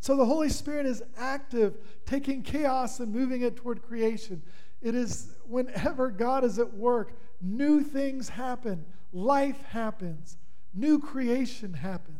So 0.00 0.16
the 0.16 0.24
Holy 0.24 0.48
Spirit 0.48 0.86
is 0.86 1.02
active, 1.16 1.76
taking 2.06 2.42
chaos 2.42 3.00
and 3.00 3.12
moving 3.12 3.42
it 3.42 3.56
toward 3.56 3.82
creation. 3.82 4.42
It 4.80 4.94
is 4.94 5.34
whenever 5.44 6.10
God 6.10 6.44
is 6.44 6.58
at 6.58 6.72
work, 6.74 7.18
new 7.40 7.82
things 7.82 8.28
happen, 8.28 8.84
life 9.12 9.60
happens, 9.64 10.36
new 10.72 10.98
creation 10.98 11.74
happens. 11.74 12.18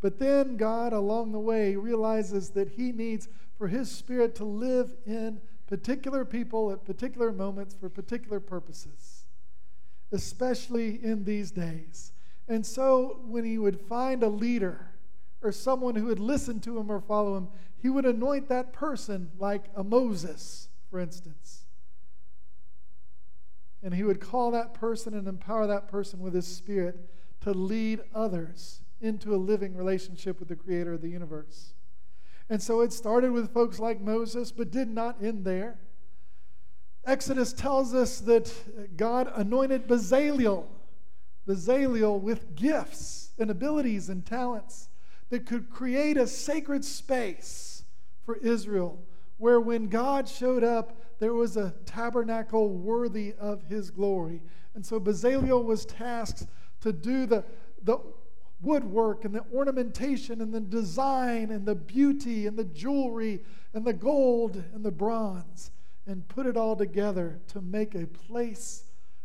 But 0.00 0.18
then 0.18 0.58
God, 0.58 0.92
along 0.92 1.32
the 1.32 1.40
way, 1.40 1.76
realizes 1.76 2.50
that 2.50 2.68
He 2.68 2.92
needs 2.92 3.28
for 3.56 3.68
His 3.68 3.90
Spirit 3.90 4.34
to 4.36 4.44
live 4.44 4.94
in 5.06 5.40
particular 5.66 6.24
people 6.24 6.70
at 6.70 6.84
particular 6.84 7.32
moments 7.32 7.74
for 7.74 7.88
particular 7.88 8.40
purposes, 8.40 9.24
especially 10.12 11.02
in 11.02 11.24
these 11.24 11.50
days. 11.50 12.12
And 12.48 12.64
so, 12.64 13.20
when 13.26 13.44
He 13.44 13.58
would 13.58 13.80
find 13.80 14.22
a 14.22 14.28
leader 14.28 14.90
or 15.42 15.52
someone 15.52 15.94
who 15.94 16.06
would 16.06 16.20
listen 16.20 16.60
to 16.60 16.78
Him 16.78 16.90
or 16.90 17.00
follow 17.00 17.36
Him, 17.36 17.48
He 17.76 17.88
would 17.88 18.04
anoint 18.04 18.48
that 18.48 18.72
person 18.72 19.30
like 19.38 19.64
a 19.74 19.84
Moses, 19.84 20.68
for 20.90 20.98
instance. 20.98 21.64
And 23.82 23.94
He 23.94 24.02
would 24.02 24.20
call 24.20 24.50
that 24.50 24.74
person 24.74 25.14
and 25.14 25.26
empower 25.26 25.66
that 25.66 25.88
person 25.88 26.20
with 26.20 26.34
His 26.34 26.46
Spirit 26.46 27.08
to 27.40 27.52
lead 27.52 28.00
others 28.14 28.80
into 29.00 29.34
a 29.34 29.36
living 29.36 29.76
relationship 29.76 30.38
with 30.38 30.48
the 30.48 30.56
creator 30.56 30.94
of 30.94 31.02
the 31.02 31.10
universe. 31.10 31.73
And 32.50 32.62
so 32.62 32.80
it 32.82 32.92
started 32.92 33.32
with 33.32 33.52
folks 33.52 33.78
like 33.78 34.00
Moses, 34.00 34.52
but 34.52 34.70
did 34.70 34.88
not 34.88 35.22
end 35.22 35.44
there. 35.44 35.78
Exodus 37.06 37.52
tells 37.52 37.94
us 37.94 38.20
that 38.20 38.96
God 38.96 39.30
anointed 39.34 39.86
Bezalel, 39.86 40.66
Bezalel 41.46 42.20
with 42.20 42.54
gifts 42.54 43.32
and 43.38 43.50
abilities 43.50 44.08
and 44.08 44.24
talents 44.24 44.88
that 45.30 45.46
could 45.46 45.70
create 45.70 46.16
a 46.16 46.26
sacred 46.26 46.84
space 46.84 47.84
for 48.24 48.36
Israel, 48.36 48.98
where 49.36 49.60
when 49.60 49.88
God 49.88 50.28
showed 50.28 50.64
up, 50.64 50.96
there 51.18 51.34
was 51.34 51.56
a 51.56 51.74
tabernacle 51.84 52.70
worthy 52.70 53.34
of 53.38 53.62
his 53.64 53.90
glory. 53.90 54.42
And 54.74 54.84
so 54.84 54.98
Bezalel 54.98 55.64
was 55.64 55.84
tasked 55.84 56.46
to 56.80 56.92
do 56.92 57.26
the, 57.26 57.44
the 57.82 57.98
woodwork 58.64 59.24
and 59.24 59.34
the 59.34 59.44
ornamentation 59.52 60.40
and 60.40 60.52
the 60.52 60.60
design 60.60 61.50
and 61.50 61.66
the 61.66 61.74
beauty 61.74 62.46
and 62.46 62.56
the 62.56 62.64
jewelry 62.64 63.42
and 63.74 63.84
the 63.84 63.92
gold 63.92 64.62
and 64.74 64.84
the 64.84 64.90
bronze 64.90 65.70
and 66.06 66.26
put 66.28 66.46
it 66.46 66.56
all 66.56 66.76
together 66.76 67.40
to 67.48 67.60
make 67.60 67.94
a 67.94 68.06
place, 68.06 68.84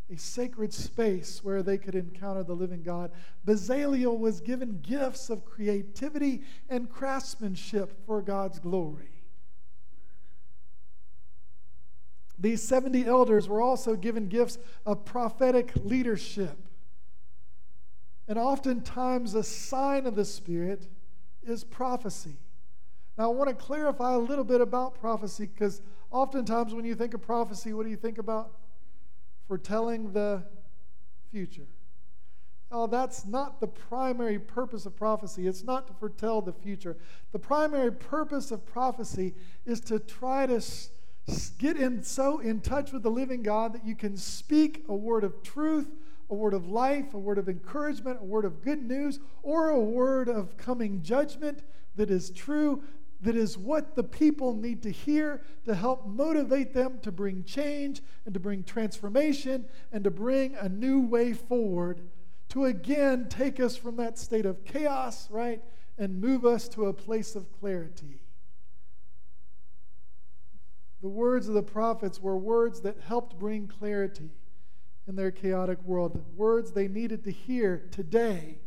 a 0.09 0.17
sacred 0.17 0.73
space 0.73 1.43
where 1.43 1.61
they 1.61 1.77
could 1.77 1.95
encounter 1.95 2.43
the 2.43 2.53
living 2.53 2.83
God. 2.83 3.11
Bezalel 3.45 4.17
was 4.17 4.41
given 4.41 4.79
gifts 4.81 5.29
of 5.29 5.45
creativity 5.45 6.41
and 6.69 6.89
craftsmanship 6.89 8.05
for 8.05 8.21
God's 8.21 8.59
glory. 8.59 9.09
These 12.39 12.63
70 12.63 13.05
elders 13.05 13.49
were 13.49 13.61
also 13.61 13.95
given 13.95 14.29
gifts 14.29 14.57
of 14.85 15.03
prophetic 15.03 15.73
leadership. 15.83 16.68
And 18.29 18.37
oftentimes, 18.37 19.33
a 19.33 19.43
sign 19.43 20.05
of 20.05 20.15
the 20.15 20.23
Spirit 20.23 20.87
is 21.43 21.63
prophecy. 21.63 22.37
Now, 23.17 23.31
I 23.31 23.33
want 23.33 23.49
to 23.49 23.55
clarify 23.55 24.13
a 24.13 24.19
little 24.19 24.43
bit 24.43 24.61
about 24.61 24.93
prophecy 24.99 25.47
because 25.47 25.81
oftentimes, 26.11 26.75
when 26.75 26.85
you 26.85 26.93
think 26.93 27.15
of 27.15 27.23
prophecy, 27.23 27.73
what 27.73 27.83
do 27.83 27.89
you 27.89 27.97
think 27.97 28.19
about? 28.19 28.51
Foretelling 29.47 30.13
the 30.13 30.43
future. 31.31 31.65
Oh, 32.71 32.85
that's 32.85 33.25
not 33.25 33.59
the 33.59 33.67
primary 33.67 34.37
purpose 34.37 34.85
of 34.85 34.95
prophecy. 34.95 35.47
It's 35.47 35.63
not 35.63 35.87
to 35.87 35.93
foretell 35.93 36.39
the 36.43 36.53
future. 36.53 36.97
The 37.31 37.39
primary 37.39 37.91
purpose 37.91 38.51
of 38.51 38.63
prophecy 38.63 39.33
is 39.65 39.79
to 39.81 39.97
try 39.97 40.45
to 40.45 40.61
get 41.57 41.77
in 41.77 42.03
so 42.03 42.39
in 42.39 42.61
touch 42.61 42.91
with 42.91 43.01
the 43.01 43.09
living 43.09 43.41
God 43.41 43.73
that 43.73 43.87
you 43.87 43.95
can 43.95 44.15
speak 44.17 44.85
a 44.87 44.93
word 44.93 45.23
of 45.23 45.41
truth 45.41 45.89
a 46.29 46.35
word 46.35 46.53
of 46.53 46.67
life, 46.67 47.13
a 47.13 47.19
word 47.19 47.37
of 47.37 47.49
encouragement, 47.49 48.19
a 48.21 48.25
word 48.25 48.45
of 48.45 48.61
good 48.61 48.83
news, 48.83 49.19
or 49.41 49.69
a 49.69 49.79
word 49.79 50.29
of 50.29 50.57
coming 50.57 51.01
judgment 51.01 51.63
that 51.95 52.11
is 52.11 52.29
true, 52.29 52.83
that 53.21 53.35
is 53.35 53.57
what 53.57 53.95
the 53.95 54.03
people 54.03 54.53
need 54.53 54.81
to 54.83 54.91
hear 54.91 55.41
to 55.65 55.75
help 55.75 56.07
motivate 56.07 56.73
them 56.73 56.99
to 57.01 57.11
bring 57.11 57.43
change 57.43 58.01
and 58.25 58.33
to 58.33 58.39
bring 58.39 58.63
transformation 58.63 59.65
and 59.91 60.03
to 60.03 60.11
bring 60.11 60.55
a 60.55 60.69
new 60.69 61.01
way 61.01 61.33
forward 61.33 62.01
to 62.49 62.65
again 62.65 63.27
take 63.29 63.59
us 63.59 63.75
from 63.75 63.97
that 63.97 64.17
state 64.17 64.45
of 64.45 64.63
chaos, 64.65 65.29
right, 65.29 65.61
and 65.97 66.21
move 66.21 66.45
us 66.45 66.67
to 66.69 66.85
a 66.85 66.93
place 66.93 67.35
of 67.35 67.51
clarity. 67.59 68.21
The 71.01 71.09
words 71.09 71.47
of 71.47 71.53
the 71.53 71.63
prophets 71.63 72.21
were 72.21 72.37
words 72.37 72.81
that 72.81 72.97
helped 73.01 73.37
bring 73.39 73.67
clarity 73.67 74.31
in 75.09 75.15
their 75.15 75.31
chaotic 75.31 75.83
world, 75.83 76.23
words 76.37 76.71
they 76.71 76.87
needed 76.87 77.23
to 77.23 77.31
hear 77.31 77.81
today 77.89 78.59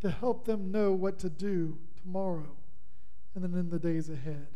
to 0.00 0.10
help 0.10 0.46
them 0.46 0.72
know 0.72 0.90
what 0.92 1.18
to 1.18 1.28
do 1.28 1.76
tomorrow 2.02 2.56
and 3.34 3.44
then 3.44 3.52
in 3.52 3.68
the 3.68 3.78
days 3.78 4.08
ahead. 4.08 4.46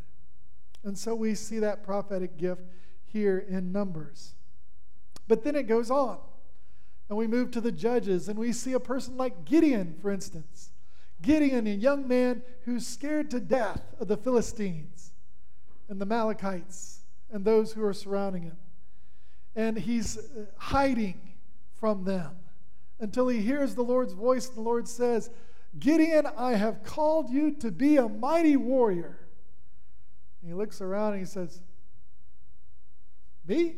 And 0.82 0.96
so 0.96 1.14
we 1.14 1.34
see 1.34 1.58
that 1.58 1.84
prophetic 1.84 2.38
gift 2.38 2.62
here 3.04 3.38
in 3.38 3.70
Numbers. 3.70 4.32
But 5.28 5.44
then 5.44 5.54
it 5.56 5.64
goes 5.64 5.90
on. 5.90 6.18
And 7.10 7.18
we 7.18 7.26
move 7.26 7.50
to 7.50 7.60
the 7.60 7.72
judges, 7.72 8.28
and 8.28 8.38
we 8.38 8.52
see 8.52 8.72
a 8.72 8.80
person 8.80 9.18
like 9.18 9.44
Gideon, 9.44 9.96
for 10.00 10.10
instance. 10.10 10.70
Gideon, 11.20 11.66
a 11.66 11.70
young 11.70 12.08
man 12.08 12.42
who's 12.64 12.86
scared 12.86 13.30
to 13.32 13.40
death 13.40 13.82
of 14.00 14.08
the 14.08 14.16
Philistines 14.16 15.10
and 15.88 16.00
the 16.00 16.06
Amalekites 16.06 17.02
and 17.30 17.44
those 17.44 17.72
who 17.72 17.84
are 17.84 17.92
surrounding 17.92 18.44
him 18.44 18.56
and 19.56 19.76
he's 19.76 20.16
uh, 20.18 20.46
hiding 20.56 21.20
from 21.74 22.04
them 22.04 22.36
until 22.98 23.28
he 23.28 23.40
hears 23.40 23.74
the 23.74 23.82
Lord's 23.82 24.12
voice. 24.12 24.48
And 24.48 24.56
the 24.56 24.62
Lord 24.62 24.86
says, 24.86 25.30
Gideon, 25.78 26.26
I 26.36 26.54
have 26.54 26.82
called 26.82 27.30
you 27.30 27.52
to 27.56 27.70
be 27.70 27.96
a 27.96 28.08
mighty 28.08 28.56
warrior. 28.56 29.18
And 30.40 30.50
he 30.50 30.54
looks 30.54 30.80
around 30.80 31.12
and 31.12 31.20
he 31.20 31.26
says, 31.26 31.60
Me? 33.46 33.76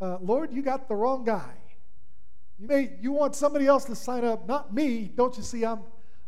Uh, 0.00 0.18
Lord, 0.20 0.52
you 0.52 0.62
got 0.62 0.88
the 0.88 0.94
wrong 0.94 1.24
guy. 1.24 1.54
You 2.58 2.68
may 2.68 2.92
you 3.00 3.12
want 3.12 3.36
somebody 3.36 3.66
else 3.66 3.84
to 3.84 3.94
sign 3.94 4.24
up, 4.24 4.48
not 4.48 4.74
me. 4.74 5.10
Don't 5.14 5.36
you 5.36 5.42
see? 5.42 5.64
I'm 5.64 5.80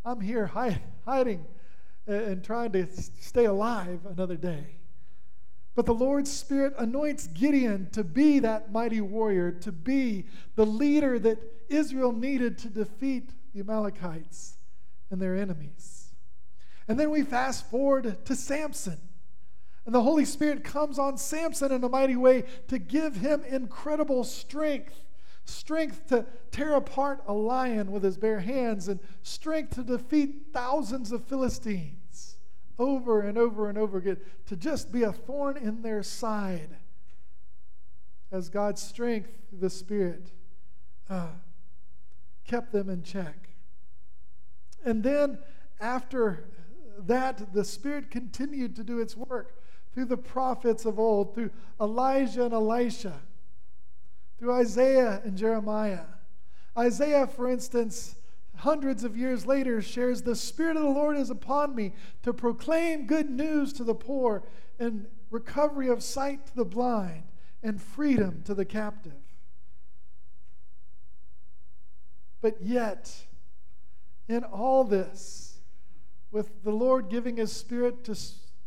I'm 0.04 0.20
here 0.20 0.46
hide, 0.46 0.80
hiding 1.04 1.44
and 2.06 2.42
trying 2.42 2.72
to 2.72 2.86
stay 3.20 3.44
alive 3.44 4.00
another 4.06 4.36
day. 4.36 4.79
But 5.74 5.86
the 5.86 5.94
Lord's 5.94 6.30
Spirit 6.30 6.74
anoints 6.78 7.28
Gideon 7.28 7.88
to 7.92 8.02
be 8.02 8.38
that 8.40 8.72
mighty 8.72 9.00
warrior, 9.00 9.52
to 9.52 9.72
be 9.72 10.26
the 10.56 10.66
leader 10.66 11.18
that 11.20 11.38
Israel 11.68 12.12
needed 12.12 12.58
to 12.58 12.68
defeat 12.68 13.30
the 13.54 13.60
Amalekites 13.60 14.58
and 15.10 15.20
their 15.20 15.36
enemies. 15.36 16.12
And 16.88 16.98
then 16.98 17.10
we 17.10 17.22
fast 17.22 17.70
forward 17.70 18.24
to 18.24 18.34
Samson. 18.34 18.98
And 19.86 19.94
the 19.94 20.02
Holy 20.02 20.24
Spirit 20.24 20.64
comes 20.64 20.98
on 20.98 21.16
Samson 21.16 21.72
in 21.72 21.82
a 21.84 21.88
mighty 21.88 22.16
way 22.16 22.44
to 22.68 22.78
give 22.78 23.16
him 23.16 23.42
incredible 23.44 24.24
strength 24.24 25.04
strength 25.50 26.06
to 26.08 26.24
tear 26.50 26.74
apart 26.74 27.22
a 27.26 27.32
lion 27.32 27.90
with 27.90 28.02
his 28.02 28.16
bare 28.16 28.40
hands, 28.40 28.88
and 28.88 29.00
strength 29.22 29.74
to 29.74 29.82
defeat 29.82 30.46
thousands 30.52 31.12
of 31.12 31.24
Philistines 31.24 31.99
over 32.80 33.20
and 33.20 33.38
over 33.38 33.68
and 33.68 33.78
over 33.78 33.98
again, 33.98 34.16
to 34.46 34.56
just 34.56 34.90
be 34.90 35.02
a 35.02 35.12
thorn 35.12 35.56
in 35.56 35.82
their 35.82 36.02
side 36.02 36.70
as 38.32 38.48
God's 38.48 38.82
strength, 38.82 39.30
the 39.52 39.70
Spirit, 39.70 40.32
uh, 41.08 41.28
kept 42.44 42.72
them 42.72 42.88
in 42.88 43.02
check. 43.02 43.50
And 44.84 45.02
then 45.02 45.38
after 45.80 46.48
that, 46.98 47.52
the 47.52 47.64
Spirit 47.64 48.10
continued 48.10 48.74
to 48.76 48.84
do 48.84 48.98
its 48.98 49.16
work 49.16 49.54
through 49.92 50.06
the 50.06 50.16
prophets 50.16 50.84
of 50.84 50.98
old, 50.98 51.34
through 51.34 51.50
Elijah 51.80 52.44
and 52.44 52.54
Elisha 52.54 53.20
through 54.40 54.54
Isaiah 54.54 55.20
and 55.22 55.36
Jeremiah. 55.36 56.06
Isaiah, 56.76 57.26
for 57.26 57.48
instance, 57.48 58.16
hundreds 58.60 59.04
of 59.04 59.16
years 59.16 59.46
later, 59.46 59.82
shares 59.82 60.22
The 60.22 60.36
Spirit 60.36 60.76
of 60.76 60.82
the 60.82 60.88
Lord 60.88 61.16
is 61.16 61.30
upon 61.30 61.74
me 61.74 61.94
to 62.22 62.32
proclaim 62.32 63.06
good 63.06 63.30
news 63.30 63.72
to 63.74 63.84
the 63.84 63.94
poor 63.94 64.44
and 64.78 65.06
recovery 65.30 65.88
of 65.88 66.02
sight 66.02 66.46
to 66.46 66.56
the 66.56 66.64
blind 66.64 67.24
and 67.62 67.80
freedom 67.80 68.42
to 68.44 68.54
the 68.54 68.64
captive. 68.64 69.12
But 72.40 72.62
yet, 72.62 73.26
in 74.28 74.44
all 74.44 74.84
this, 74.84 75.58
with 76.30 76.62
the 76.62 76.70
Lord 76.70 77.10
giving 77.10 77.36
His 77.36 77.52
Spirit 77.52 78.04
to, 78.04 78.16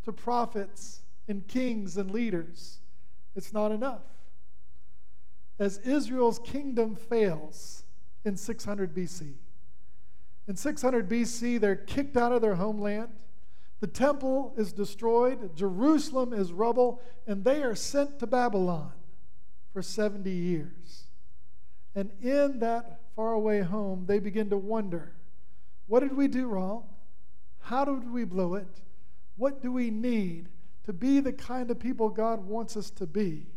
to 0.03 0.11
prophets 0.11 1.01
and 1.27 1.47
kings 1.47 1.97
and 1.97 2.11
leaders, 2.11 2.79
it's 3.35 3.53
not 3.53 3.71
enough 3.71 4.03
as 5.59 5.77
Israel's 5.79 6.39
kingdom 6.39 6.95
fails 6.95 7.83
in 8.25 8.35
600 8.35 8.93
BC. 8.93 9.33
In 10.47 10.55
600 10.55 11.09
BC, 11.09 11.59
they're 11.59 11.75
kicked 11.75 12.17
out 12.17 12.31
of 12.31 12.41
their 12.41 12.55
homeland. 12.55 13.09
The 13.79 13.87
temple 13.87 14.53
is 14.57 14.71
destroyed, 14.71 15.55
Jerusalem 15.55 16.33
is 16.33 16.53
rubble, 16.53 17.01
and 17.27 17.43
they 17.43 17.63
are 17.63 17.75
sent 17.75 18.19
to 18.19 18.27
Babylon 18.27 18.93
for 19.73 19.81
70 19.81 20.29
years. 20.29 21.03
And 21.95 22.11
in 22.21 22.59
that 22.59 23.01
faraway 23.15 23.61
home, 23.61 24.05
they 24.07 24.19
begin 24.19 24.49
to 24.49 24.57
wonder 24.57 25.13
what 25.87 25.99
did 25.99 26.15
we 26.15 26.27
do 26.27 26.47
wrong? 26.47 26.85
How 27.59 27.85
did 27.85 28.11
we 28.11 28.23
blow 28.23 28.55
it? 28.55 28.81
What 29.35 29.61
do 29.61 29.71
we 29.71 29.89
need 29.89 30.49
to 30.85 30.93
be 30.93 31.19
the 31.19 31.33
kind 31.33 31.69
of 31.71 31.79
people 31.79 32.09
God 32.09 32.45
wants 32.45 32.77
us 32.77 32.89
to 32.91 33.05
be 33.05 33.47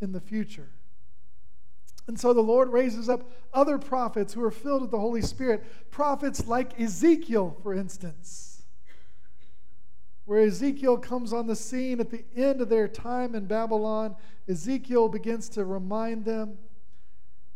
in 0.00 0.12
the 0.12 0.20
future? 0.20 0.70
And 2.08 2.18
so 2.18 2.32
the 2.32 2.40
Lord 2.40 2.70
raises 2.70 3.08
up 3.08 3.30
other 3.52 3.78
prophets 3.78 4.32
who 4.32 4.42
are 4.42 4.50
filled 4.50 4.80
with 4.80 4.90
the 4.90 4.98
Holy 4.98 5.20
Spirit. 5.22 5.90
Prophets 5.90 6.46
like 6.46 6.80
Ezekiel, 6.80 7.56
for 7.62 7.74
instance, 7.74 8.62
where 10.24 10.40
Ezekiel 10.40 10.96
comes 10.96 11.34
on 11.34 11.46
the 11.46 11.54
scene 11.54 12.00
at 12.00 12.10
the 12.10 12.24
end 12.34 12.62
of 12.62 12.70
their 12.70 12.88
time 12.88 13.34
in 13.34 13.46
Babylon. 13.46 14.16
Ezekiel 14.48 15.10
begins 15.10 15.50
to 15.50 15.66
remind 15.66 16.24
them 16.24 16.56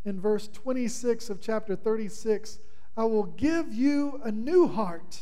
in 0.04 0.20
verse 0.20 0.48
26 0.48 1.30
of 1.30 1.40
chapter 1.40 1.74
36 1.74 2.58
I 2.94 3.04
will 3.04 3.24
give 3.24 3.72
you 3.72 4.20
a 4.22 4.30
new 4.30 4.68
heart, 4.68 5.18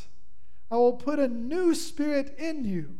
I 0.69 0.75
will 0.75 0.93
put 0.93 1.19
a 1.19 1.27
new 1.29 1.73
spirit 1.73 2.35
in 2.37 2.65
you. 2.65 2.97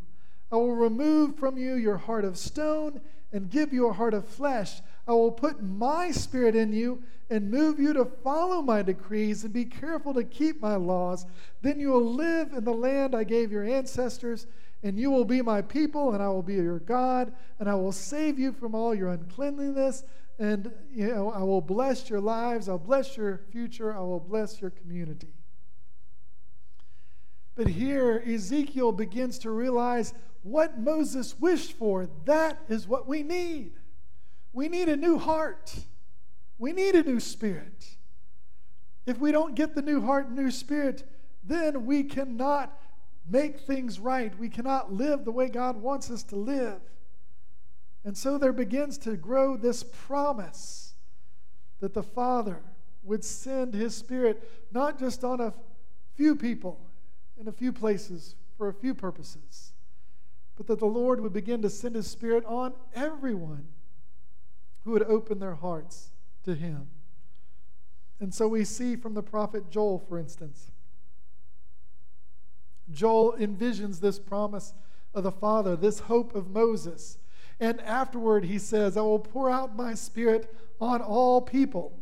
I 0.49 0.55
will 0.55 0.75
remove 0.75 1.37
from 1.37 1.57
you 1.57 1.75
your 1.75 1.97
heart 1.97 2.25
of 2.25 2.37
stone 2.37 3.01
and 3.31 3.49
give 3.49 3.71
you 3.71 3.87
a 3.87 3.93
heart 3.93 4.13
of 4.13 4.27
flesh. 4.27 4.81
I 5.07 5.11
will 5.11 5.31
put 5.31 5.63
my 5.63 6.11
spirit 6.11 6.55
in 6.55 6.73
you 6.73 7.03
and 7.29 7.49
move 7.49 7.79
you 7.79 7.93
to 7.93 8.05
follow 8.05 8.61
my 8.61 8.81
decrees 8.81 9.43
and 9.43 9.53
be 9.53 9.65
careful 9.65 10.13
to 10.13 10.23
keep 10.23 10.61
my 10.61 10.75
laws. 10.75 11.25
Then 11.61 11.79
you 11.79 11.89
will 11.89 12.13
live 12.13 12.53
in 12.53 12.63
the 12.63 12.73
land 12.73 13.15
I 13.15 13.23
gave 13.23 13.51
your 13.51 13.63
ancestors, 13.63 14.47
and 14.83 14.99
you 14.99 15.09
will 15.09 15.25
be 15.25 15.41
my 15.41 15.61
people, 15.61 16.13
and 16.13 16.21
I 16.21 16.27
will 16.27 16.43
be 16.43 16.55
your 16.55 16.79
God, 16.79 17.33
and 17.59 17.69
I 17.69 17.75
will 17.75 17.93
save 17.93 18.37
you 18.37 18.51
from 18.51 18.75
all 18.75 18.93
your 18.93 19.09
uncleanliness. 19.09 20.03
And 20.39 20.71
you 20.91 21.07
know, 21.07 21.31
I 21.31 21.43
will 21.43 21.61
bless 21.61 22.09
your 22.09 22.19
lives, 22.19 22.67
I'll 22.67 22.77
bless 22.77 23.15
your 23.15 23.41
future, 23.51 23.95
I 23.95 23.99
will 23.99 24.19
bless 24.19 24.59
your 24.59 24.71
community. 24.71 25.33
But 27.55 27.67
here, 27.67 28.23
Ezekiel 28.25 28.91
begins 28.91 29.37
to 29.39 29.51
realize 29.51 30.13
what 30.43 30.79
Moses 30.79 31.39
wished 31.39 31.73
for. 31.73 32.09
That 32.25 32.57
is 32.69 32.87
what 32.87 33.07
we 33.07 33.23
need. 33.23 33.73
We 34.53 34.67
need 34.67 34.89
a 34.89 34.95
new 34.95 35.17
heart. 35.17 35.75
We 36.57 36.73
need 36.73 36.95
a 36.95 37.03
new 37.03 37.19
spirit. 37.19 37.97
If 39.05 39.17
we 39.17 39.31
don't 39.31 39.55
get 39.55 39.75
the 39.75 39.81
new 39.81 40.01
heart 40.01 40.27
and 40.27 40.35
new 40.35 40.51
spirit, 40.51 41.03
then 41.43 41.85
we 41.85 42.03
cannot 42.03 42.77
make 43.29 43.59
things 43.59 43.99
right. 43.99 44.37
We 44.37 44.49
cannot 44.49 44.93
live 44.93 45.25
the 45.25 45.31
way 45.31 45.47
God 45.47 45.77
wants 45.77 46.11
us 46.11 46.23
to 46.23 46.35
live. 46.35 46.81
And 48.03 48.17
so 48.17 48.37
there 48.37 48.53
begins 48.53 48.97
to 48.99 49.15
grow 49.15 49.57
this 49.57 49.83
promise 49.83 50.93
that 51.79 51.93
the 51.93 52.03
Father 52.03 52.61
would 53.03 53.23
send 53.23 53.73
His 53.73 53.95
Spirit 53.95 54.47
not 54.71 54.99
just 54.99 55.23
on 55.23 55.39
a 55.39 55.53
few 56.15 56.35
people 56.35 56.79
in 57.39 57.47
a 57.47 57.51
few 57.51 57.73
places 57.73 58.35
for 58.57 58.67
a 58.69 58.73
few 58.73 58.93
purposes, 58.93 59.73
but 60.55 60.67
that 60.67 60.79
the 60.79 60.85
Lord 60.85 61.19
would 61.21 61.33
begin 61.33 61.61
to 61.63 61.69
send 61.69 61.95
His 61.95 62.07
Spirit 62.07 62.45
on 62.45 62.73
everyone 62.93 63.67
who 64.83 64.91
would 64.91 65.03
open 65.03 65.39
their 65.39 65.55
hearts 65.55 66.11
to 66.43 66.55
Him. 66.55 66.87
And 68.19 68.33
so 68.33 68.47
we 68.47 68.63
see 68.63 68.95
from 68.95 69.13
the 69.13 69.23
prophet 69.23 69.69
Joel, 69.69 69.99
for 69.99 70.17
instance, 70.19 70.71
Joel 72.91 73.33
envisions 73.39 73.99
this 73.99 74.19
promise 74.19 74.73
of 75.13 75.23
the 75.23 75.31
Father, 75.31 75.75
this 75.75 76.01
hope 76.01 76.35
of 76.35 76.49
Moses. 76.49 77.17
And 77.59 77.79
afterward, 77.81 78.45
he 78.45 78.57
says, 78.57 78.97
I 78.97 79.01
will 79.01 79.19
pour 79.19 79.49
out 79.49 79.75
my 79.75 79.93
spirit 79.93 80.53
on 80.79 81.01
all 81.01 81.41
people. 81.41 81.99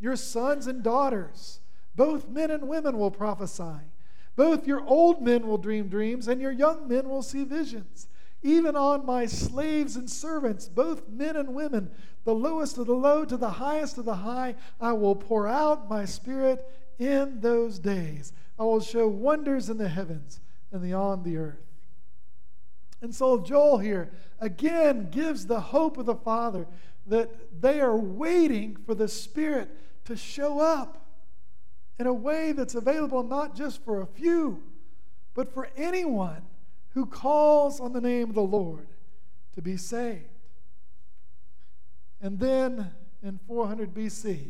Your 0.00 0.16
sons 0.16 0.66
and 0.66 0.82
daughters, 0.82 1.60
both 1.94 2.28
men 2.28 2.50
and 2.50 2.68
women, 2.68 2.98
will 2.98 3.10
prophesy. 3.10 3.80
Both 4.34 4.66
your 4.66 4.84
old 4.86 5.22
men 5.22 5.46
will 5.46 5.58
dream 5.58 5.88
dreams, 5.88 6.28
and 6.28 6.40
your 6.40 6.52
young 6.52 6.86
men 6.86 7.08
will 7.08 7.22
see 7.22 7.44
visions. 7.44 8.08
Even 8.46 8.76
on 8.76 9.04
my 9.04 9.26
slaves 9.26 9.96
and 9.96 10.08
servants, 10.08 10.68
both 10.68 11.08
men 11.08 11.34
and 11.34 11.52
women, 11.52 11.90
the 12.22 12.32
lowest 12.32 12.78
of 12.78 12.86
the 12.86 12.94
low 12.94 13.24
to 13.24 13.36
the 13.36 13.50
highest 13.50 13.98
of 13.98 14.04
the 14.04 14.14
high, 14.14 14.54
I 14.80 14.92
will 14.92 15.16
pour 15.16 15.48
out 15.48 15.90
my 15.90 16.04
spirit 16.04 16.64
in 17.00 17.40
those 17.40 17.80
days. 17.80 18.32
I 18.56 18.62
will 18.62 18.80
show 18.80 19.08
wonders 19.08 19.68
in 19.68 19.78
the 19.78 19.88
heavens 19.88 20.38
and 20.70 20.80
beyond 20.80 21.24
the 21.24 21.38
earth. 21.38 21.58
And 23.02 23.12
so 23.12 23.40
Joel 23.40 23.78
here 23.78 24.12
again 24.38 25.08
gives 25.10 25.46
the 25.46 25.60
hope 25.60 25.98
of 25.98 26.06
the 26.06 26.14
Father 26.14 26.68
that 27.08 27.60
they 27.60 27.80
are 27.80 27.96
waiting 27.96 28.76
for 28.76 28.94
the 28.94 29.08
Spirit 29.08 29.68
to 30.04 30.16
show 30.16 30.60
up 30.60 31.04
in 31.98 32.06
a 32.06 32.14
way 32.14 32.52
that's 32.52 32.76
available 32.76 33.24
not 33.24 33.56
just 33.56 33.84
for 33.84 34.02
a 34.02 34.06
few, 34.06 34.62
but 35.34 35.52
for 35.52 35.68
anyone 35.76 36.42
who 36.96 37.04
calls 37.04 37.78
on 37.78 37.92
the 37.92 38.00
name 38.00 38.30
of 38.30 38.34
the 38.34 38.40
Lord 38.40 38.88
to 39.54 39.60
be 39.60 39.76
saved. 39.76 40.24
And 42.22 42.40
then 42.40 42.90
in 43.22 43.38
400 43.46 43.92
BC, 43.92 44.46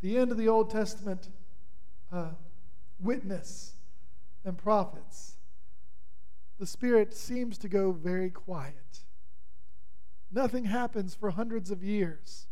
the 0.00 0.18
end 0.18 0.32
of 0.32 0.38
the 0.38 0.48
Old 0.48 0.70
Testament 0.70 1.28
uh, 2.10 2.30
witness 2.98 3.74
and 4.44 4.58
prophets, 4.58 5.36
the 6.58 6.66
Spirit 6.66 7.14
seems 7.14 7.58
to 7.58 7.68
go 7.68 7.92
very 7.92 8.30
quiet. 8.30 9.04
Nothing 10.32 10.64
happens 10.64 11.14
for 11.14 11.30
hundreds 11.30 11.70
of 11.70 11.84
years. 11.84 12.48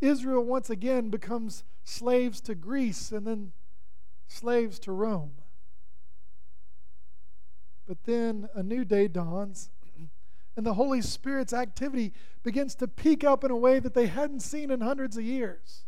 Israel 0.00 0.42
once 0.42 0.70
again 0.70 1.10
becomes 1.10 1.64
slaves 1.84 2.40
to 2.40 2.54
Greece 2.54 3.12
and 3.12 3.26
then 3.26 3.52
slaves 4.26 4.78
to 4.78 4.92
Rome. 4.92 5.32
But 7.86 8.04
then 8.04 8.48
a 8.54 8.62
new 8.62 8.84
day 8.84 9.08
dawns, 9.08 9.70
and 10.56 10.64
the 10.64 10.74
Holy 10.74 11.02
Spirit's 11.02 11.52
activity 11.52 12.12
begins 12.42 12.74
to 12.76 12.88
peak 12.88 13.22
up 13.22 13.44
in 13.44 13.50
a 13.50 13.56
way 13.56 13.78
that 13.78 13.94
they 13.94 14.06
hadn't 14.06 14.40
seen 14.40 14.70
in 14.70 14.80
hundreds 14.80 15.16
of 15.16 15.22
years. 15.22 15.84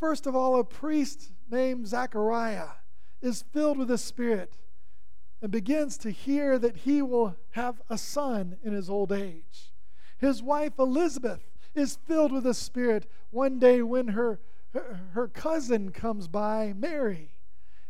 First 0.00 0.26
of 0.26 0.34
all, 0.34 0.58
a 0.58 0.64
priest 0.64 1.32
named 1.50 1.86
Zechariah 1.86 2.70
is 3.22 3.44
filled 3.52 3.78
with 3.78 3.88
the 3.88 3.98
Spirit 3.98 4.58
and 5.40 5.52
begins 5.52 5.96
to 5.98 6.10
hear 6.10 6.58
that 6.58 6.78
he 6.78 7.02
will 7.02 7.36
have 7.50 7.80
a 7.88 7.96
son 7.96 8.56
in 8.64 8.72
his 8.72 8.90
old 8.90 9.12
age. 9.12 9.72
His 10.18 10.42
wife 10.42 10.78
Elizabeth 10.78 11.42
is 11.74 11.98
filled 12.06 12.32
with 12.32 12.44
the 12.44 12.54
Spirit 12.54 13.06
one 13.30 13.58
day 13.58 13.82
when 13.82 14.08
her, 14.08 14.40
her, 14.72 15.00
her 15.12 15.28
cousin 15.28 15.90
comes 15.90 16.28
by, 16.28 16.72
Mary. 16.76 17.33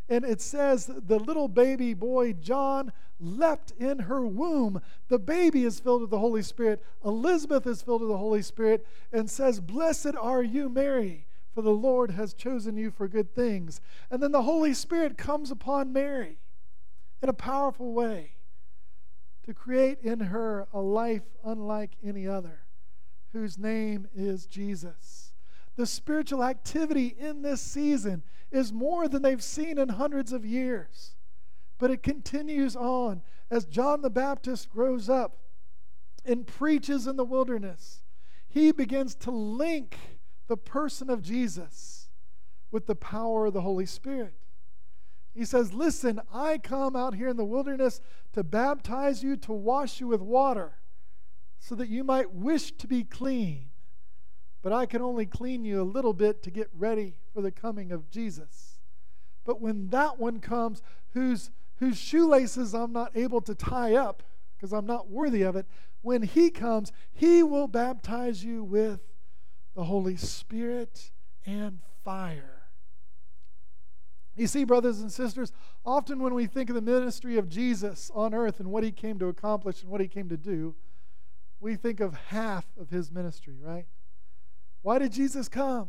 And 0.08 0.24
it 0.24 0.40
says 0.40 0.86
the 0.86 1.18
little 1.18 1.48
baby 1.48 1.94
boy 1.94 2.34
John 2.34 2.92
leapt 3.18 3.72
in 3.78 4.00
her 4.00 4.26
womb. 4.26 4.82
The 5.08 5.18
baby 5.18 5.64
is 5.64 5.80
filled 5.80 6.02
with 6.02 6.10
the 6.10 6.18
Holy 6.18 6.42
Spirit. 6.42 6.82
Elizabeth 7.04 7.66
is 7.66 7.82
filled 7.82 8.02
with 8.02 8.10
the 8.10 8.18
Holy 8.18 8.42
Spirit 8.42 8.86
and 9.12 9.30
says, 9.30 9.60
Blessed 9.60 10.14
are 10.20 10.42
you, 10.42 10.68
Mary, 10.68 11.26
for 11.54 11.62
the 11.62 11.70
Lord 11.70 12.10
has 12.10 12.34
chosen 12.34 12.76
you 12.76 12.90
for 12.90 13.08
good 13.08 13.34
things. 13.34 13.80
And 14.10 14.22
then 14.22 14.32
the 14.32 14.42
Holy 14.42 14.74
Spirit 14.74 15.16
comes 15.16 15.50
upon 15.50 15.92
Mary 15.92 16.38
in 17.22 17.28
a 17.28 17.34
powerful 17.34 17.92
way 17.92 18.32
to 19.44 19.54
create 19.54 19.98
in 20.02 20.20
her 20.20 20.66
a 20.72 20.80
life 20.80 21.22
unlike 21.44 21.96
any 22.04 22.26
other, 22.26 22.64
whose 23.32 23.58
name 23.58 24.08
is 24.14 24.46
Jesus. 24.46 25.23
The 25.76 25.86
spiritual 25.86 26.44
activity 26.44 27.14
in 27.18 27.42
this 27.42 27.60
season 27.60 28.22
is 28.50 28.72
more 28.72 29.08
than 29.08 29.22
they've 29.22 29.42
seen 29.42 29.78
in 29.78 29.88
hundreds 29.88 30.32
of 30.32 30.46
years. 30.46 31.16
But 31.78 31.90
it 31.90 32.02
continues 32.02 32.76
on 32.76 33.22
as 33.50 33.64
John 33.64 34.02
the 34.02 34.10
Baptist 34.10 34.70
grows 34.70 35.08
up 35.08 35.38
and 36.24 36.46
preaches 36.46 37.06
in 37.06 37.16
the 37.16 37.24
wilderness. 37.24 38.02
He 38.48 38.70
begins 38.70 39.14
to 39.16 39.30
link 39.30 39.96
the 40.46 40.56
person 40.56 41.10
of 41.10 41.22
Jesus 41.22 42.08
with 42.70 42.86
the 42.86 42.94
power 42.94 43.46
of 43.46 43.52
the 43.52 43.62
Holy 43.62 43.86
Spirit. 43.86 44.34
He 45.34 45.44
says, 45.44 45.74
Listen, 45.74 46.20
I 46.32 46.58
come 46.58 46.94
out 46.94 47.14
here 47.14 47.28
in 47.28 47.36
the 47.36 47.44
wilderness 47.44 48.00
to 48.32 48.44
baptize 48.44 49.22
you, 49.22 49.36
to 49.38 49.52
wash 49.52 50.00
you 50.00 50.06
with 50.06 50.20
water, 50.20 50.78
so 51.58 51.74
that 51.74 51.88
you 51.88 52.04
might 52.04 52.32
wish 52.32 52.70
to 52.72 52.86
be 52.86 53.02
clean. 53.02 53.70
But 54.64 54.72
I 54.72 54.86
can 54.86 55.02
only 55.02 55.26
clean 55.26 55.62
you 55.62 55.82
a 55.82 55.84
little 55.84 56.14
bit 56.14 56.42
to 56.44 56.50
get 56.50 56.70
ready 56.72 57.18
for 57.34 57.42
the 57.42 57.50
coming 57.50 57.92
of 57.92 58.08
Jesus. 58.08 58.78
But 59.44 59.60
when 59.60 59.88
that 59.88 60.18
one 60.18 60.40
comes, 60.40 60.80
whose, 61.10 61.50
whose 61.76 61.98
shoelaces 61.98 62.74
I'm 62.74 62.90
not 62.90 63.14
able 63.14 63.42
to 63.42 63.54
tie 63.54 63.94
up 63.94 64.22
because 64.56 64.72
I'm 64.72 64.86
not 64.86 65.10
worthy 65.10 65.42
of 65.42 65.54
it, 65.54 65.66
when 66.00 66.22
he 66.22 66.48
comes, 66.48 66.92
he 67.12 67.42
will 67.42 67.68
baptize 67.68 68.42
you 68.42 68.64
with 68.64 69.00
the 69.76 69.84
Holy 69.84 70.16
Spirit 70.16 71.10
and 71.44 71.80
fire. 72.02 72.62
You 74.34 74.46
see, 74.46 74.64
brothers 74.64 75.02
and 75.02 75.12
sisters, 75.12 75.52
often 75.84 76.22
when 76.22 76.32
we 76.32 76.46
think 76.46 76.70
of 76.70 76.74
the 76.74 76.80
ministry 76.80 77.36
of 77.36 77.50
Jesus 77.50 78.10
on 78.14 78.32
earth 78.32 78.60
and 78.60 78.70
what 78.70 78.82
he 78.82 78.92
came 78.92 79.18
to 79.18 79.26
accomplish 79.26 79.82
and 79.82 79.90
what 79.90 80.00
he 80.00 80.08
came 80.08 80.30
to 80.30 80.38
do, 80.38 80.74
we 81.60 81.76
think 81.76 82.00
of 82.00 82.14
half 82.14 82.64
of 82.80 82.88
his 82.88 83.12
ministry, 83.12 83.58
right? 83.60 83.84
Why 84.84 84.98
did 84.98 85.12
Jesus 85.12 85.48
come? 85.48 85.88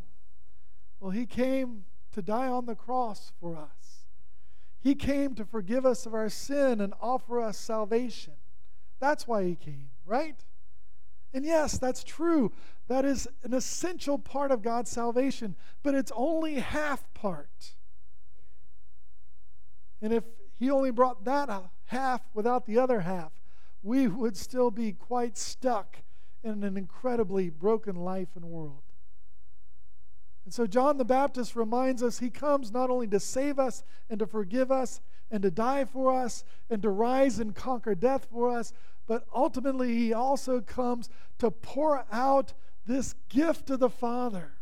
Well, 1.02 1.12
he 1.12 1.26
came 1.26 1.84
to 2.14 2.22
die 2.22 2.48
on 2.48 2.66
the 2.66 2.76
cross 2.76 3.34
for 3.42 3.58
us. 3.58 4.06
He 4.80 4.96
came 4.96 5.36
to 5.36 5.44
forgive 5.44 5.86
us 5.86 6.06
of 6.06 6.14
our 6.14 6.30
sin 6.30 6.80
and 6.80 6.94
offer 7.02 7.42
us 7.42 7.58
salvation. 7.58 8.36
That's 9.02 9.28
why 9.28 9.44
he 9.44 9.56
came, 9.56 9.90
right? 10.06 10.42
And 11.34 11.44
yes, 11.44 11.78
that's 11.78 12.06
true. 12.06 12.54
That 12.88 13.04
is 13.04 13.28
an 13.44 13.54
essential 13.54 14.18
part 14.18 14.50
of 14.50 14.62
God's 14.62 14.92
salvation, 14.92 15.58
but 15.84 15.94
it's 15.94 16.14
only 16.16 16.56
half 16.56 17.14
part. 17.14 17.74
And 20.02 20.14
if 20.14 20.24
he 20.54 20.72
only 20.72 20.92
brought 20.92 21.26
that 21.26 21.50
half 21.88 22.22
without 22.34 22.66
the 22.66 22.80
other 22.80 23.02
half, 23.02 23.34
we 23.84 24.08
would 24.08 24.38
still 24.38 24.72
be 24.72 24.94
quite 24.94 25.38
stuck 25.38 25.98
in 26.46 26.64
an 26.64 26.78
incredibly 26.78 27.50
broken 27.50 27.98
life 27.98 28.30
and 28.36 28.46
world. 28.46 28.85
And 30.46 30.54
so 30.54 30.68
John 30.68 30.98
the 30.98 31.06
Baptist 31.06 31.56
reminds 31.56 32.04
us 32.04 32.20
he 32.20 32.30
comes 32.30 32.72
not 32.72 32.92
only 32.92 33.08
to 33.08 33.20
save 33.20 33.58
us 33.58 33.84
and 34.10 34.20
to 34.20 34.28
forgive 34.28 34.72
us 34.72 35.02
and 35.32 35.42
to 35.42 35.50
die 35.50 35.86
for 35.86 36.14
us 36.14 36.44
and 36.70 36.82
to 36.84 36.90
rise 36.90 37.40
and 37.40 37.56
conquer 37.56 37.96
death 37.96 38.28
for 38.32 38.50
us, 38.50 38.72
but 39.08 39.26
ultimately 39.34 39.96
he 39.96 40.14
also 40.14 40.62
comes 40.62 41.10
to 41.40 41.50
pour 41.50 42.06
out 42.12 42.54
this 42.86 43.16
gift 43.30 43.72
of 43.72 43.80
the 43.80 43.90
Father, 43.90 44.54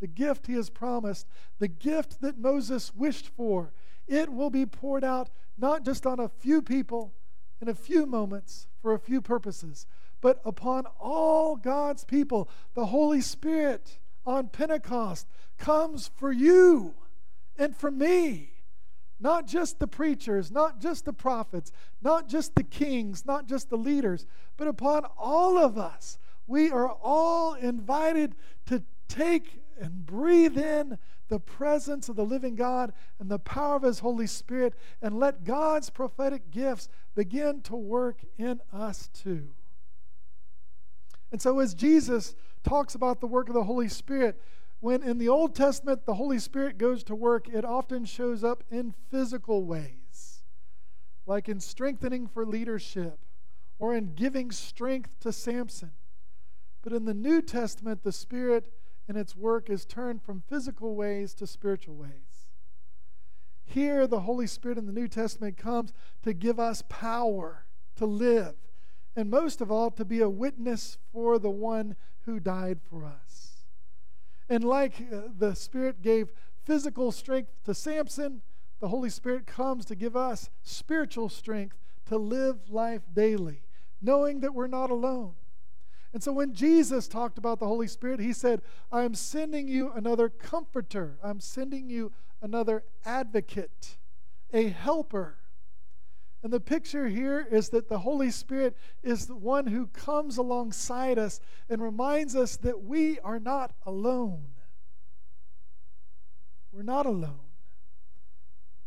the 0.00 0.06
gift 0.06 0.46
he 0.46 0.54
has 0.54 0.70
promised, 0.70 1.26
the 1.58 1.68
gift 1.68 2.22
that 2.22 2.38
Moses 2.38 2.94
wished 2.94 3.28
for. 3.28 3.74
It 4.06 4.32
will 4.32 4.50
be 4.50 4.64
poured 4.64 5.04
out 5.04 5.28
not 5.58 5.84
just 5.84 6.06
on 6.06 6.18
a 6.18 6.28
few 6.28 6.62
people 6.62 7.14
in 7.60 7.68
a 7.68 7.74
few 7.74 8.06
moments 8.06 8.68
for 8.80 8.94
a 8.94 8.98
few 8.98 9.20
purposes, 9.20 9.86
but 10.20 10.40
upon 10.44 10.86
all 10.98 11.56
God's 11.56 12.04
people. 12.04 12.48
The 12.74 12.86
Holy 12.86 13.20
Spirit 13.20 13.98
on 14.26 14.48
Pentecost 14.48 15.28
comes 15.58 16.10
for 16.16 16.32
you 16.32 16.94
and 17.56 17.76
for 17.76 17.90
me. 17.90 18.50
Not 19.20 19.46
just 19.46 19.78
the 19.78 19.86
preachers, 19.86 20.50
not 20.50 20.80
just 20.80 21.04
the 21.04 21.12
prophets, 21.12 21.72
not 22.02 22.28
just 22.28 22.56
the 22.56 22.64
kings, 22.64 23.24
not 23.24 23.46
just 23.46 23.70
the 23.70 23.76
leaders, 23.76 24.26
but 24.56 24.68
upon 24.68 25.06
all 25.16 25.56
of 25.56 25.78
us. 25.78 26.18
We 26.46 26.70
are 26.70 26.90
all 26.90 27.54
invited 27.54 28.34
to 28.66 28.82
take 29.08 29.62
and 29.80 30.04
breathe 30.04 30.58
in 30.58 30.98
the 31.28 31.40
presence 31.40 32.08
of 32.08 32.16
the 32.16 32.24
living 32.24 32.54
God 32.54 32.92
and 33.18 33.30
the 33.30 33.38
power 33.38 33.76
of 33.76 33.82
His 33.82 34.00
Holy 34.00 34.26
Spirit 34.26 34.74
and 35.00 35.18
let 35.18 35.44
God's 35.44 35.90
prophetic 35.90 36.50
gifts 36.50 36.88
begin 37.14 37.60
to 37.62 37.76
work 37.76 38.20
in 38.36 38.60
us 38.72 39.08
too. 39.08 39.48
And 41.32 41.40
so, 41.40 41.58
as 41.60 41.74
Jesus 41.74 42.34
talks 42.64 42.94
about 42.94 43.20
the 43.20 43.26
work 43.26 43.48
of 43.48 43.54
the 43.54 43.64
Holy 43.64 43.88
Spirit, 43.88 44.40
when 44.80 45.02
in 45.02 45.18
the 45.18 45.28
Old 45.28 45.54
Testament 45.54 46.04
the 46.04 46.14
Holy 46.14 46.38
Spirit 46.38 46.76
goes 46.76 47.04
to 47.04 47.14
work, 47.14 47.48
it 47.48 47.64
often 47.64 48.04
shows 48.04 48.42
up 48.42 48.64
in 48.70 48.94
physical 49.10 49.64
ways, 49.64 50.42
like 51.26 51.48
in 51.48 51.60
strengthening 51.60 52.26
for 52.26 52.44
leadership 52.44 53.18
or 53.78 53.94
in 53.94 54.14
giving 54.14 54.50
strength 54.50 55.18
to 55.20 55.32
Samson. 55.32 55.92
But 56.82 56.92
in 56.92 57.04
the 57.04 57.14
New 57.14 57.40
Testament, 57.40 58.02
the 58.02 58.12
Spirit 58.12 58.70
and 59.08 59.16
its 59.16 59.36
work 59.36 59.70
is 59.70 59.84
turned 59.84 60.22
from 60.22 60.42
physical 60.48 60.94
ways 60.94 61.34
to 61.34 61.46
spiritual 61.46 61.94
ways. 61.94 62.50
Here, 63.64 64.06
the 64.06 64.20
Holy 64.20 64.46
Spirit 64.46 64.78
in 64.78 64.86
the 64.86 64.92
New 64.92 65.08
Testament 65.08 65.56
comes 65.56 65.92
to 66.22 66.34
give 66.34 66.60
us 66.60 66.82
power 66.88 67.64
to 67.96 68.06
live, 68.06 68.54
and 69.16 69.30
most 69.30 69.60
of 69.60 69.70
all, 69.70 69.90
to 69.92 70.04
be 70.04 70.20
a 70.20 70.28
witness 70.28 70.98
for 71.12 71.38
the 71.38 71.50
one 71.50 71.96
who 72.24 72.40
died 72.40 72.80
for 72.88 73.04
us. 73.04 73.64
And 74.48 74.64
like 74.64 74.94
uh, 75.12 75.28
the 75.38 75.54
Spirit 75.54 76.02
gave 76.02 76.32
physical 76.64 77.12
strength 77.12 77.50
to 77.64 77.74
Samson, 77.74 78.42
the 78.80 78.88
Holy 78.88 79.10
Spirit 79.10 79.46
comes 79.46 79.84
to 79.86 79.94
give 79.94 80.16
us 80.16 80.50
spiritual 80.62 81.28
strength 81.28 81.76
to 82.06 82.18
live 82.18 82.68
life 82.68 83.02
daily, 83.12 83.62
knowing 84.02 84.40
that 84.40 84.54
we're 84.54 84.66
not 84.66 84.90
alone. 84.90 85.34
And 86.12 86.22
so 86.22 86.32
when 86.32 86.54
Jesus 86.54 87.08
talked 87.08 87.38
about 87.38 87.58
the 87.58 87.66
Holy 87.66 87.88
Spirit, 87.88 88.20
he 88.20 88.32
said, 88.32 88.62
I 88.92 89.02
am 89.02 89.14
sending 89.14 89.66
you 89.66 89.90
another 89.92 90.28
comforter. 90.28 91.18
I'm 91.24 91.40
sending 91.40 91.90
you 91.90 92.12
another 92.40 92.84
advocate, 93.04 93.96
a 94.52 94.68
helper. 94.68 95.38
And 96.44 96.52
the 96.52 96.60
picture 96.60 97.08
here 97.08 97.48
is 97.50 97.70
that 97.70 97.88
the 97.88 98.00
Holy 98.00 98.30
Spirit 98.30 98.76
is 99.02 99.26
the 99.26 99.34
one 99.34 99.66
who 99.66 99.86
comes 99.86 100.36
alongside 100.36 101.18
us 101.18 101.40
and 101.70 101.80
reminds 101.80 102.36
us 102.36 102.58
that 102.58 102.84
we 102.84 103.18
are 103.20 103.40
not 103.40 103.72
alone. 103.86 104.48
We're 106.70 106.82
not 106.82 107.06
alone 107.06 107.40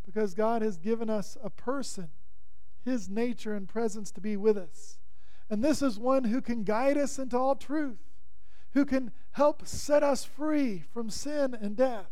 because 0.05 0.35
God 0.35 0.61
has 0.61 0.77
given 0.77 1.09
us 1.09 1.35
a 1.43 1.49
person, 1.49 2.09
His 2.85 3.09
nature 3.09 3.55
and 3.55 3.67
presence 3.67 4.11
to 4.11 4.21
be 4.21 4.37
with 4.37 4.55
us. 4.55 4.99
And 5.49 5.63
this 5.63 5.81
is 5.81 5.97
one 5.97 6.25
who 6.25 6.41
can 6.41 6.63
guide 6.63 6.97
us 6.97 7.17
into 7.17 7.39
all 7.39 7.55
truth, 7.55 7.97
who 8.75 8.85
can 8.85 9.11
help 9.31 9.65
set 9.65 10.03
us 10.03 10.23
free 10.23 10.83
from 10.93 11.09
sin 11.09 11.57
and 11.59 11.75
death, 11.75 12.11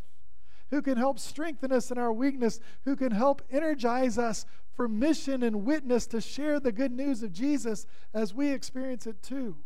who 0.70 0.82
can 0.82 0.96
help 0.96 1.18
strengthen 1.18 1.72
us 1.72 1.90
in 1.90 1.98
our 1.98 2.12
weakness, 2.12 2.60
who 2.84 2.96
can 2.96 3.12
help 3.12 3.42
energize 3.50 4.18
us 4.18 4.46
for 4.74 4.88
mission 4.88 5.42
and 5.42 5.64
witness 5.64 6.06
to 6.08 6.20
share 6.20 6.60
the 6.60 6.72
good 6.72 6.92
news 6.92 7.22
of 7.22 7.32
Jesus 7.32 7.86
as 8.12 8.34
we 8.34 8.50
experience 8.50 9.06
it 9.06 9.22
too. 9.22 9.56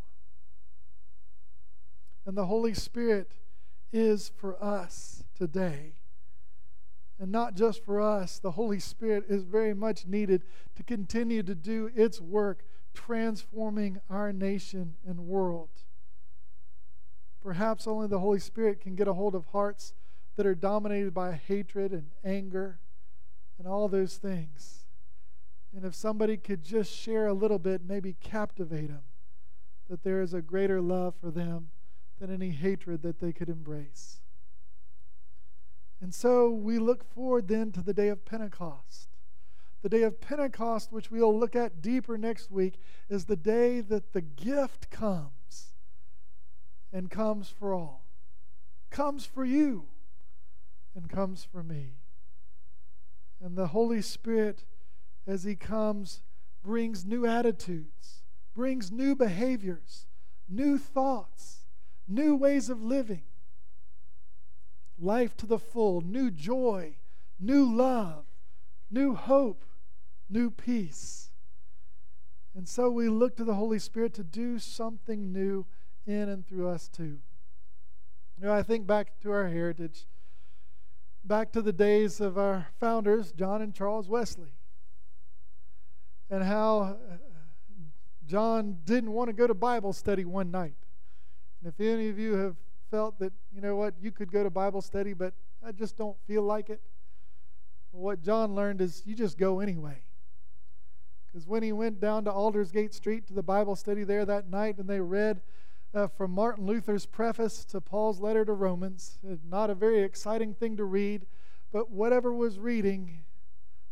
And 2.27 2.37
the 2.37 2.47
Holy 2.47 2.75
Spirit 2.75 3.33
is 3.93 4.31
for 4.37 4.63
us 4.63 5.25
today. 5.37 5.95
And 7.19 7.33
not 7.33 7.55
just 7.55 7.85
for 7.85 8.01
us, 8.01 8.39
the 8.39 8.53
Holy 8.53 8.79
Spirit 8.79 9.25
is 9.29 9.43
very 9.43 9.75
much 9.75 10.07
needed 10.07 10.45
to 10.77 10.83
continue 10.83 11.43
to 11.43 11.55
do 11.55 11.91
its 11.95 12.21
work, 12.21 12.65
transforming 12.95 14.01
our 14.09 14.33
nation 14.33 14.95
and 15.07 15.27
world. 15.27 15.69
Perhaps 17.43 17.87
only 17.87 18.07
the 18.07 18.21
Holy 18.21 18.39
Spirit 18.39 18.81
can 18.81 18.95
get 18.95 19.09
a 19.09 19.15
hold 19.15 19.35
of 19.35 19.47
hearts 19.47 19.93
that 20.41 20.47
are 20.47 20.55
dominated 20.55 21.13
by 21.13 21.33
hatred 21.33 21.93
and 21.93 22.07
anger 22.25 22.79
and 23.59 23.69
all 23.69 23.89
those 23.89 24.17
things. 24.17 24.87
And 25.77 25.85
if 25.85 25.95
somebody 25.95 26.39
could 26.39 26.65
just 26.65 26.91
share 26.91 27.27
a 27.27 27.35
little 27.35 27.59
bit, 27.59 27.83
maybe 27.87 28.17
captivate 28.23 28.89
them, 28.89 29.03
that 29.91 30.03
there 30.03 30.23
is 30.23 30.33
a 30.33 30.41
greater 30.41 30.81
love 30.81 31.13
for 31.21 31.31
them 31.31 31.69
than 32.19 32.33
any 32.33 32.53
hatred 32.53 33.03
that 33.03 33.21
they 33.21 33.35
could 33.35 33.51
embrace. 33.51 34.21
And 36.01 36.15
so 36.15 36.49
we 36.49 36.79
look 36.79 37.05
forward 37.05 37.47
then 37.47 37.71
to 37.73 37.83
the 37.83 37.93
day 37.93 38.09
of 38.09 38.25
Pentecost. 38.25 39.11
The 39.83 39.91
day 39.91 40.05
of 40.05 40.23
Pentecost, 40.23 40.91
which 40.91 41.11
we'll 41.11 41.39
look 41.39 41.55
at 41.55 41.83
deeper 41.83 42.17
next 42.17 42.51
week, 42.51 42.77
is 43.11 43.27
the 43.27 43.37
day 43.37 43.83
that 43.83 44.15
the 44.15 44.23
gift 44.23 44.89
comes 44.89 45.75
and 46.95 47.11
comes 47.11 47.51
for 47.51 47.75
all, 47.75 48.07
comes 48.89 49.27
for 49.27 49.45
you 49.45 49.85
and 51.01 51.11
comes 51.11 51.45
for 51.51 51.63
me. 51.63 51.95
And 53.43 53.57
the 53.57 53.69
Holy 53.69 54.03
Spirit, 54.03 54.65
as 55.27 55.45
He 55.45 55.57
comes, 55.57 56.23
brings 56.63 57.07
new 57.07 57.27
attitudes, 57.27 58.23
brings 58.55 58.93
new 58.93 59.17
behaviors, 59.17 60.07
new 60.49 60.77
thoughts, 60.77 61.65
new 62.07 62.37
ways 62.37 62.69
of 62.69 62.83
living, 62.83 63.23
life 64.99 65.37
to 65.39 65.47
the 65.47 65.59
full, 65.59 66.03
new 66.03 66.31
joy, 66.31 66.97
new 67.39 67.65
love, 67.65 68.25
new 68.91 69.15
hope, 69.15 69.65
new 70.29 70.51
peace. 70.51 71.31
And 72.55 72.69
so 72.69 72.91
we 72.91 73.09
look 73.09 73.37
to 73.37 73.45
the 73.45 73.55
Holy 73.55 73.79
Spirit 73.79 74.13
to 74.15 74.25
do 74.25 74.59
something 74.59 75.33
new 75.33 75.65
in 76.07 76.29
and 76.29 76.47
through 76.47 76.69
us 76.69 76.89
too. 76.89 77.21
You 78.37 78.47
know, 78.47 78.53
I 78.53 78.63
think 78.63 78.87
back 78.87 79.19
to 79.21 79.31
our 79.31 79.49
heritage, 79.49 80.07
back 81.25 81.53
to 81.53 81.63
the 81.63 81.73
days 81.73 82.21
of 82.21 82.39
our 82.39 82.69
founders, 82.79 83.33
John 83.33 83.63
and 83.63 83.75
Charles 83.75 84.09
Wesley, 84.09 84.53
and 86.31 86.43
how 86.43 86.81
uh, 86.81 87.17
John 88.27 88.79
didn't 88.85 89.13
want 89.13 89.29
to 89.29 89.33
go 89.33 89.47
to 89.47 89.55
Bible 89.55 89.93
study 89.93 90.25
one 90.25 90.51
night. 90.51 90.77
And 91.63 91.73
if 91.73 91.81
any 91.81 92.09
of 92.09 92.19
you 92.19 92.35
have 92.35 92.57
felt 92.91 93.19
that, 93.19 93.33
you 93.55 93.61
know 93.61 93.77
what, 93.77 93.95
you 94.01 94.11
could 94.11 94.33
go 94.33 94.43
to 94.43 94.51
Bible 94.51 94.81
study, 94.81 95.13
but 95.13 95.35
I 95.65 95.73
just 95.73 95.97
don't 95.97 96.17
feel 96.27 96.43
like 96.43 96.71
it, 96.71 96.81
well, 97.93 98.03
what 98.03 98.23
John 98.23 98.55
learned 98.55 98.81
is 98.81 99.03
you 99.05 99.15
just 99.15 99.37
go 99.37 99.61
anyway. 99.61 100.03
Because 101.27 101.47
when 101.47 101.63
he 101.63 101.73
went 101.73 102.01
down 102.01 102.25
to 102.25 102.33
Aldersgate 102.33 102.95
Street 102.95 103.27
to 103.29 103.35
the 103.35 103.43
Bible 103.43 103.77
study 103.77 104.05
there 104.05 104.25
that 104.25 104.49
night 104.49 104.79
and 104.79 104.89
they 104.89 105.01
read 105.01 105.41
uh, 105.95 106.07
from 106.07 106.31
Martin 106.31 106.67
Luther's 106.67 107.07
preface 107.07 107.65
to 107.67 107.81
Paul's 107.81 108.21
letter 108.21 108.45
to 108.45 108.53
Romans. 108.53 109.19
Uh, 109.29 109.37
not 109.49 109.71
a 109.71 109.75
very 109.75 110.03
exciting 110.03 110.55
thing 110.55 110.77
to 110.77 110.85
read, 110.85 111.27
but 111.73 111.91
whatever 111.91 112.33
was 112.33 112.59
reading, 112.59 113.25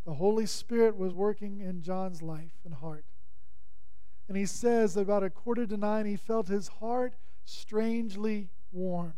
the 0.05 0.15
Holy 0.15 0.47
Spirit 0.47 0.97
was 0.97 1.13
working 1.13 1.61
in 1.61 1.83
John's 1.83 2.23
life 2.23 2.55
and 2.65 2.75
heart. 2.75 3.05
And 4.29 4.37
he 4.37 4.47
says 4.47 4.97
about 4.97 5.23
a 5.23 5.31
quarter 5.31 5.67
to 5.67 5.77
nine, 5.77 6.07
he 6.07 6.17
felt 6.17 6.49
his 6.49 6.69
heart 6.69 7.15
strangely 7.45 8.51
warmed. 8.73 9.15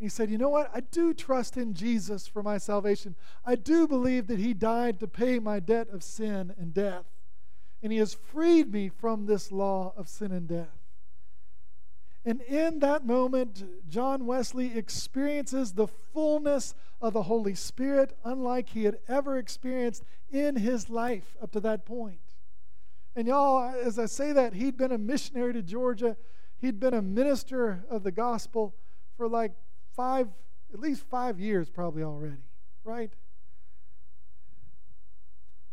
He 0.00 0.08
said, 0.08 0.30
You 0.30 0.38
know 0.38 0.48
what? 0.48 0.70
I 0.74 0.80
do 0.80 1.12
trust 1.12 1.58
in 1.58 1.74
Jesus 1.74 2.26
for 2.26 2.42
my 2.42 2.56
salvation. 2.56 3.14
I 3.44 3.54
do 3.54 3.86
believe 3.86 4.26
that 4.28 4.38
He 4.38 4.54
died 4.54 4.98
to 5.00 5.06
pay 5.06 5.38
my 5.38 5.60
debt 5.60 5.88
of 5.92 6.02
sin 6.02 6.54
and 6.58 6.72
death. 6.72 7.04
And 7.82 7.92
He 7.92 7.98
has 7.98 8.14
freed 8.14 8.72
me 8.72 8.88
from 8.88 9.26
this 9.26 9.52
law 9.52 9.92
of 9.96 10.08
sin 10.08 10.32
and 10.32 10.48
death. 10.48 10.79
And 12.24 12.42
in 12.42 12.80
that 12.80 13.06
moment, 13.06 13.64
John 13.88 14.26
Wesley 14.26 14.76
experiences 14.76 15.72
the 15.72 15.86
fullness 15.86 16.74
of 17.00 17.14
the 17.14 17.22
Holy 17.22 17.54
Spirit, 17.54 18.16
unlike 18.24 18.70
he 18.70 18.84
had 18.84 18.98
ever 19.08 19.38
experienced 19.38 20.04
in 20.30 20.56
his 20.56 20.90
life 20.90 21.36
up 21.42 21.50
to 21.52 21.60
that 21.60 21.86
point. 21.86 22.20
And 23.16 23.26
y'all, 23.26 23.74
as 23.74 23.98
I 23.98 24.06
say 24.06 24.32
that, 24.32 24.54
he'd 24.54 24.76
been 24.76 24.92
a 24.92 24.98
missionary 24.98 25.54
to 25.54 25.62
Georgia, 25.62 26.16
he'd 26.58 26.78
been 26.78 26.94
a 26.94 27.02
minister 27.02 27.84
of 27.88 28.02
the 28.02 28.12
gospel 28.12 28.74
for 29.16 29.26
like 29.26 29.52
five, 29.96 30.28
at 30.72 30.80
least 30.80 31.04
five 31.08 31.40
years, 31.40 31.70
probably 31.70 32.02
already, 32.02 32.42
right? 32.84 33.10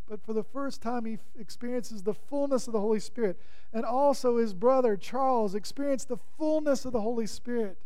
But 0.07 0.23
for 0.23 0.33
the 0.33 0.43
first 0.43 0.81
time, 0.81 1.05
he 1.05 1.17
experiences 1.39 2.03
the 2.03 2.13
fullness 2.13 2.67
of 2.67 2.73
the 2.73 2.79
Holy 2.79 2.99
Spirit. 2.99 3.39
And 3.73 3.83
also, 3.83 4.37
his 4.37 4.53
brother 4.53 4.95
Charles 4.95 5.53
experienced 5.53 6.07
the 6.07 6.17
fullness 6.37 6.85
of 6.85 6.93
the 6.93 7.01
Holy 7.01 7.27
Spirit. 7.27 7.77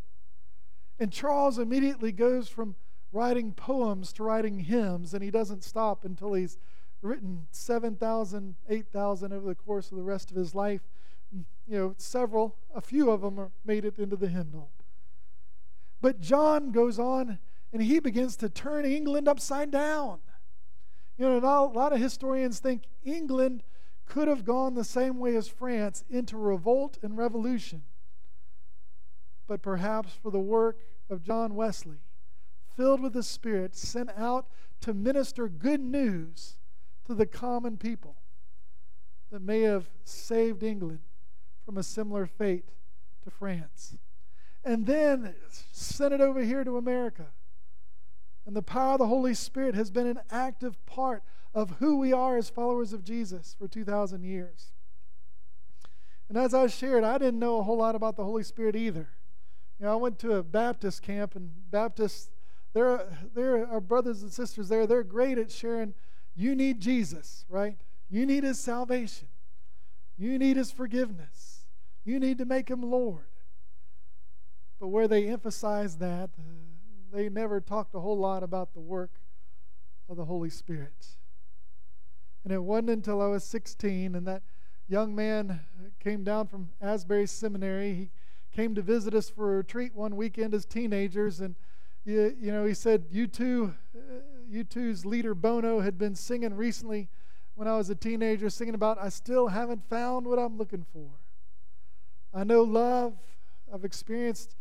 And 0.98 1.10
Charles 1.12 1.58
immediately 1.58 2.12
goes 2.12 2.48
from 2.48 2.76
writing 3.12 3.52
poems 3.52 4.12
to 4.14 4.22
writing 4.22 4.60
hymns, 4.60 5.14
and 5.14 5.22
he 5.22 5.30
doesn't 5.30 5.64
stop 5.64 6.04
until 6.04 6.32
he's 6.32 6.58
written 7.02 7.46
7,000, 7.50 8.54
8,000 8.68 9.32
over 9.32 9.48
the 9.48 9.54
course 9.54 9.90
of 9.90 9.96
the 9.96 10.04
rest 10.04 10.30
of 10.30 10.36
his 10.36 10.54
life. 10.54 10.82
Mm, 11.36 11.44
you 11.66 11.78
know, 11.78 11.94
several, 11.98 12.56
a 12.74 12.80
few 12.80 13.10
of 13.10 13.20
them 13.20 13.50
made 13.64 13.84
it 13.84 13.98
into 13.98 14.16
the 14.16 14.28
hymnal. 14.28 14.70
But 16.00 16.20
John 16.20 16.70
goes 16.70 16.98
on 16.98 17.38
and 17.72 17.82
he 17.82 17.98
begins 18.00 18.36
to 18.36 18.48
turn 18.48 18.84
England 18.84 19.28
upside 19.28 19.70
down. 19.70 20.20
You 21.18 21.28
know, 21.28 21.38
a 21.38 21.66
lot 21.66 21.92
of 21.92 22.00
historians 22.00 22.58
think 22.58 22.84
England 23.04 23.62
could 24.06 24.28
have 24.28 24.44
gone 24.44 24.74
the 24.74 24.84
same 24.84 25.18
way 25.18 25.36
as 25.36 25.48
France 25.48 26.04
into 26.10 26.36
revolt 26.36 26.98
and 27.02 27.16
revolution. 27.16 27.82
But 29.46 29.62
perhaps 29.62 30.12
for 30.12 30.30
the 30.30 30.40
work 30.40 30.78
of 31.10 31.22
John 31.22 31.54
Wesley, 31.54 31.98
filled 32.76 33.02
with 33.02 33.12
the 33.12 33.22
Spirit, 33.22 33.76
sent 33.76 34.10
out 34.16 34.46
to 34.80 34.94
minister 34.94 35.48
good 35.48 35.80
news 35.80 36.56
to 37.06 37.14
the 37.14 37.26
common 37.26 37.76
people 37.76 38.16
that 39.30 39.42
may 39.42 39.60
have 39.60 39.88
saved 40.04 40.62
England 40.62 41.00
from 41.64 41.78
a 41.78 41.82
similar 41.82 42.26
fate 42.26 42.70
to 43.24 43.30
France. 43.30 43.96
And 44.64 44.86
then 44.86 45.34
sent 45.72 46.14
it 46.14 46.20
over 46.20 46.42
here 46.42 46.64
to 46.64 46.76
America 46.76 47.26
and 48.46 48.56
the 48.56 48.62
power 48.62 48.94
of 48.94 48.98
the 48.98 49.06
Holy 49.06 49.34
Spirit 49.34 49.74
has 49.74 49.90
been 49.90 50.06
an 50.06 50.20
active 50.30 50.84
part 50.86 51.22
of 51.54 51.76
who 51.78 51.98
we 51.98 52.12
are 52.12 52.36
as 52.36 52.48
followers 52.48 52.92
of 52.92 53.04
Jesus 53.04 53.54
for 53.58 53.68
2,000 53.68 54.24
years. 54.24 54.72
And 56.28 56.38
as 56.38 56.54
I 56.54 56.66
shared, 56.66 57.04
I 57.04 57.18
didn't 57.18 57.38
know 57.38 57.58
a 57.58 57.62
whole 57.62 57.76
lot 57.76 57.94
about 57.94 58.16
the 58.16 58.24
Holy 58.24 58.42
Spirit 58.42 58.74
either. 58.74 59.08
You 59.78 59.86
know, 59.86 59.92
I 59.92 59.96
went 59.96 60.18
to 60.20 60.34
a 60.34 60.42
Baptist 60.42 61.02
camp, 61.02 61.36
and 61.36 61.50
Baptists, 61.70 62.30
there 62.72 63.66
are 63.70 63.80
brothers 63.80 64.22
and 64.22 64.32
sisters 64.32 64.68
there. 64.68 64.86
They're 64.86 65.02
great 65.02 65.38
at 65.38 65.50
sharing. 65.50 65.94
You 66.34 66.54
need 66.54 66.80
Jesus, 66.80 67.44
right? 67.48 67.76
You 68.08 68.24
need 68.24 68.44
His 68.44 68.58
salvation. 68.58 69.28
You 70.16 70.38
need 70.38 70.56
His 70.56 70.70
forgiveness. 70.70 71.66
You 72.04 72.18
need 72.18 72.38
to 72.38 72.44
make 72.44 72.70
Him 72.70 72.82
Lord. 72.82 73.26
But 74.80 74.88
where 74.88 75.06
they 75.06 75.26
emphasize 75.26 75.98
that, 75.98 76.30
uh, 76.38 76.61
they 77.12 77.28
never 77.28 77.60
talked 77.60 77.94
a 77.94 78.00
whole 78.00 78.18
lot 78.18 78.42
about 78.42 78.72
the 78.74 78.80
work 78.80 79.10
of 80.08 80.16
the 80.16 80.24
Holy 80.24 80.50
Spirit. 80.50 81.06
And 82.44 82.52
it 82.52 82.62
wasn't 82.62 82.90
until 82.90 83.20
I 83.20 83.26
was 83.26 83.44
16 83.44 84.14
and 84.14 84.26
that 84.26 84.42
young 84.88 85.14
man 85.14 85.60
came 86.00 86.24
down 86.24 86.46
from 86.46 86.70
Asbury 86.80 87.26
Seminary. 87.26 87.94
He 87.94 88.10
came 88.52 88.74
to 88.74 88.82
visit 88.82 89.14
us 89.14 89.30
for 89.30 89.54
a 89.54 89.56
retreat 89.58 89.94
one 89.94 90.16
weekend 90.16 90.54
as 90.54 90.66
teenagers, 90.66 91.40
and 91.40 91.54
you, 92.04 92.36
you 92.38 92.52
know 92.52 92.64
he 92.64 92.74
said, 92.74 93.10
"U2, 93.10 93.70
uh, 93.70 93.98
U2's 94.52 95.06
leader 95.06 95.34
Bono 95.34 95.80
had 95.80 95.96
been 95.96 96.14
singing 96.14 96.54
recently 96.54 97.08
when 97.54 97.66
I 97.66 97.76
was 97.76 97.90
a 97.90 97.94
teenager, 97.94 98.50
singing 98.50 98.74
about 98.74 98.98
I 99.00 99.08
still 99.08 99.48
haven't 99.48 99.88
found 99.88 100.26
what 100.26 100.38
I'm 100.38 100.58
looking 100.58 100.84
for. 100.92 101.10
I 102.34 102.44
know 102.44 102.62
love. 102.62 103.14
I've 103.72 103.84
experienced 103.84 104.54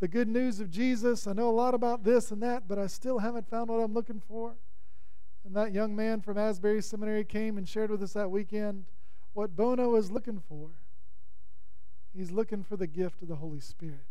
the 0.00 0.08
good 0.08 0.28
news 0.28 0.60
of 0.60 0.70
Jesus. 0.70 1.26
I 1.26 1.32
know 1.32 1.48
a 1.48 1.52
lot 1.52 1.74
about 1.74 2.04
this 2.04 2.30
and 2.30 2.42
that, 2.42 2.68
but 2.68 2.78
I 2.78 2.86
still 2.86 3.18
haven't 3.18 3.48
found 3.48 3.70
what 3.70 3.80
I'm 3.80 3.94
looking 3.94 4.20
for. 4.20 4.54
And 5.44 5.54
that 5.56 5.72
young 5.72 5.94
man 5.94 6.20
from 6.20 6.38
Asbury 6.38 6.82
Seminary 6.82 7.24
came 7.24 7.58
and 7.58 7.68
shared 7.68 7.90
with 7.90 8.02
us 8.02 8.14
that 8.14 8.30
weekend 8.30 8.84
what 9.34 9.56
Bono 9.56 9.94
is 9.96 10.10
looking 10.10 10.40
for. 10.48 10.70
He's 12.16 12.30
looking 12.30 12.62
for 12.62 12.76
the 12.76 12.86
gift 12.86 13.22
of 13.22 13.28
the 13.28 13.36
Holy 13.36 13.60
Spirit. 13.60 14.06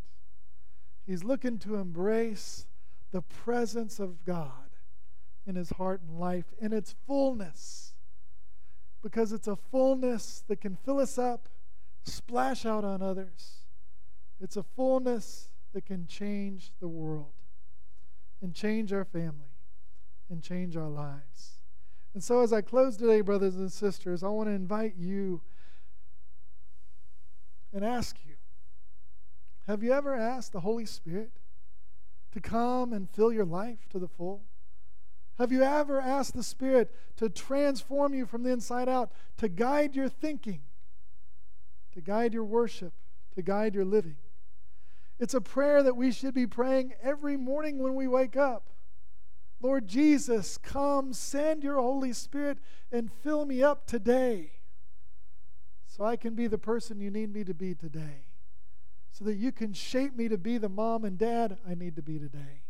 He's 1.07 1.23
looking 1.23 1.57
to 1.59 1.75
embrace 1.75 2.65
the 3.11 3.21
presence 3.21 3.99
of 3.99 4.25
God 4.25 4.51
in 5.45 5.55
his 5.55 5.71
heart 5.71 6.01
and 6.01 6.19
life 6.19 6.53
in 6.59 6.73
its 6.73 6.95
fullness. 7.07 7.93
Because 9.01 9.31
it's 9.31 9.47
a 9.47 9.55
fullness 9.55 10.43
that 10.47 10.61
can 10.61 10.75
fill 10.75 10.99
us 10.99 11.17
up, 11.17 11.49
splash 12.03 12.65
out 12.65 12.83
on 12.83 13.01
others. 13.01 13.65
It's 14.39 14.57
a 14.57 14.63
fullness 14.63 15.49
that 15.73 15.85
can 15.85 16.07
change 16.07 16.71
the 16.79 16.87
world 16.87 17.33
and 18.41 18.53
change 18.53 18.93
our 18.93 19.05
family 19.05 19.57
and 20.29 20.41
change 20.41 20.77
our 20.77 20.89
lives. 20.89 21.59
And 22.13 22.23
so, 22.23 22.41
as 22.41 22.53
I 22.53 22.61
close 22.61 22.97
today, 22.97 23.21
brothers 23.21 23.55
and 23.55 23.71
sisters, 23.71 24.23
I 24.23 24.27
want 24.27 24.47
to 24.47 24.53
invite 24.53 24.93
you 24.97 25.41
and 27.73 27.83
ask 27.83 28.17
you 28.25 28.35
have 29.67 29.81
you 29.81 29.93
ever 29.93 30.13
asked 30.13 30.51
the 30.51 30.59
Holy 30.59 30.85
Spirit 30.85 31.31
to 32.33 32.41
come 32.41 32.91
and 32.91 33.09
fill 33.09 33.31
your 33.31 33.45
life 33.45 33.87
to 33.91 33.99
the 33.99 34.07
full? 34.07 34.43
Have 35.39 35.51
you 35.51 35.63
ever 35.63 35.99
asked 35.99 36.35
the 36.35 36.43
Spirit 36.43 36.93
to 37.15 37.29
transform 37.29 38.13
you 38.13 38.25
from 38.25 38.43
the 38.43 38.51
inside 38.51 38.89
out, 38.89 39.11
to 39.37 39.47
guide 39.47 39.95
your 39.95 40.09
thinking, 40.09 40.61
to 41.93 42.01
guide 42.01 42.33
your 42.33 42.43
worship, 42.43 42.93
to 43.35 43.41
guide 43.41 43.73
your 43.73 43.85
living? 43.85 44.17
It's 45.19 45.33
a 45.33 45.41
prayer 45.41 45.83
that 45.83 45.95
we 45.95 46.11
should 46.11 46.33
be 46.33 46.47
praying 46.47 46.93
every 47.01 47.37
morning 47.37 47.79
when 47.79 47.95
we 47.95 48.07
wake 48.07 48.35
up. 48.35 48.69
Lord 49.61 49.87
Jesus, 49.87 50.57
come, 50.57 51.13
send 51.13 51.63
your 51.63 51.77
Holy 51.77 52.11
Spirit 52.11 52.57
and 52.91 53.09
fill 53.09 53.45
me 53.45 53.63
up 53.63 53.87
today 53.87 54.51
so 55.87 56.03
I 56.03 56.17
can 56.17 56.33
be 56.33 56.47
the 56.47 56.57
person 56.57 56.99
you 56.99 57.11
need 57.11 57.31
me 57.33 57.43
to 57.43 57.53
be 57.53 57.75
today, 57.75 58.25
so 59.11 59.23
that 59.25 59.35
you 59.35 59.51
can 59.51 59.73
shape 59.73 60.17
me 60.17 60.27
to 60.27 60.37
be 60.37 60.57
the 60.57 60.67
mom 60.67 61.05
and 61.05 61.17
dad 61.17 61.57
I 61.69 61.75
need 61.75 61.95
to 61.95 62.01
be 62.01 62.17
today, 62.17 62.63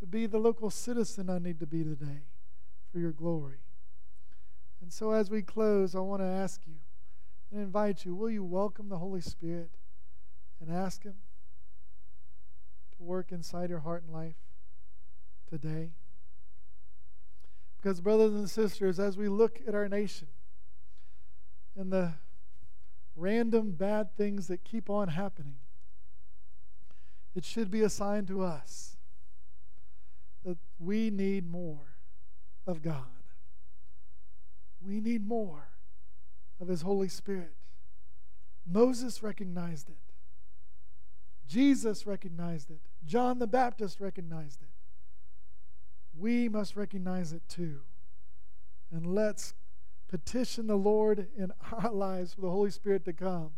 to 0.00 0.06
be 0.06 0.26
the 0.26 0.38
local 0.38 0.70
citizen 0.70 1.28
I 1.28 1.38
need 1.38 1.60
to 1.60 1.66
be 1.66 1.84
today 1.84 2.22
for 2.90 2.98
your 2.98 3.12
glory. 3.12 3.60
And 4.80 4.92
so 4.92 5.12
as 5.12 5.30
we 5.30 5.42
close, 5.42 5.94
I 5.94 6.00
want 6.00 6.22
to 6.22 6.26
ask 6.26 6.62
you 6.66 6.74
and 7.52 7.60
invite 7.60 8.04
you 8.04 8.14
will 8.14 8.30
you 8.30 8.42
welcome 8.42 8.88
the 8.88 8.98
Holy 8.98 9.20
Spirit 9.20 9.70
and 10.60 10.74
ask 10.74 11.04
Him 11.04 11.14
work 13.02 13.32
inside 13.32 13.70
your 13.70 13.80
heart 13.80 14.04
and 14.04 14.12
life 14.12 14.36
today? 15.48 15.90
Because, 17.76 18.00
brothers 18.00 18.32
and 18.32 18.48
sisters, 18.48 19.00
as 19.00 19.16
we 19.16 19.28
look 19.28 19.60
at 19.66 19.74
our 19.74 19.88
nation, 19.88 20.28
and 21.76 21.92
the 21.92 22.12
random 23.16 23.72
bad 23.72 24.16
things 24.16 24.46
that 24.48 24.64
keep 24.64 24.88
on 24.88 25.08
happening, 25.08 25.56
it 27.34 27.44
should 27.44 27.70
be 27.70 27.82
a 27.82 27.88
sign 27.88 28.26
to 28.26 28.42
us 28.42 28.96
that 30.44 30.58
we 30.78 31.10
need 31.10 31.50
more 31.50 31.96
of 32.66 32.82
God. 32.82 33.06
We 34.80 35.00
need 35.00 35.26
more 35.26 35.68
of 36.60 36.68
His 36.68 36.82
Holy 36.82 37.08
Spirit. 37.08 37.54
Moses 38.70 39.22
recognized 39.22 39.88
it. 39.88 39.96
Jesus 41.48 42.06
recognized 42.06 42.70
it. 42.70 42.80
John 43.06 43.38
the 43.38 43.46
Baptist 43.46 44.00
recognized 44.00 44.62
it. 44.62 44.68
We 46.18 46.48
must 46.48 46.76
recognize 46.76 47.32
it 47.32 47.42
too. 47.48 47.80
And 48.90 49.06
let's 49.06 49.54
petition 50.08 50.66
the 50.66 50.76
Lord 50.76 51.28
in 51.36 51.52
our 51.72 51.90
lives 51.92 52.34
for 52.34 52.42
the 52.42 52.50
Holy 52.50 52.70
Spirit 52.70 53.04
to 53.06 53.12
come 53.12 53.50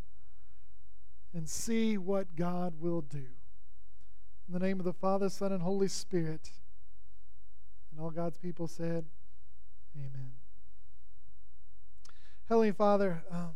and 1.35 1.48
see 1.48 1.98
what 1.98 2.37
God 2.37 2.74
will 2.80 3.00
do. 3.00 3.26
In 4.46 4.52
the 4.52 4.61
name 4.61 4.78
of 4.78 4.85
the 4.85 4.92
Father, 4.92 5.28
Son, 5.28 5.52
and 5.52 5.62
Holy 5.62 5.88
Spirit. 5.88 6.50
And 7.90 8.00
all 8.00 8.11
God's 8.11 8.38
people 8.38 8.68
said, 8.68 9.07
Amen. 9.96 10.33
Heavenly 12.48 12.72
Father, 12.72 13.24
um, 13.30 13.52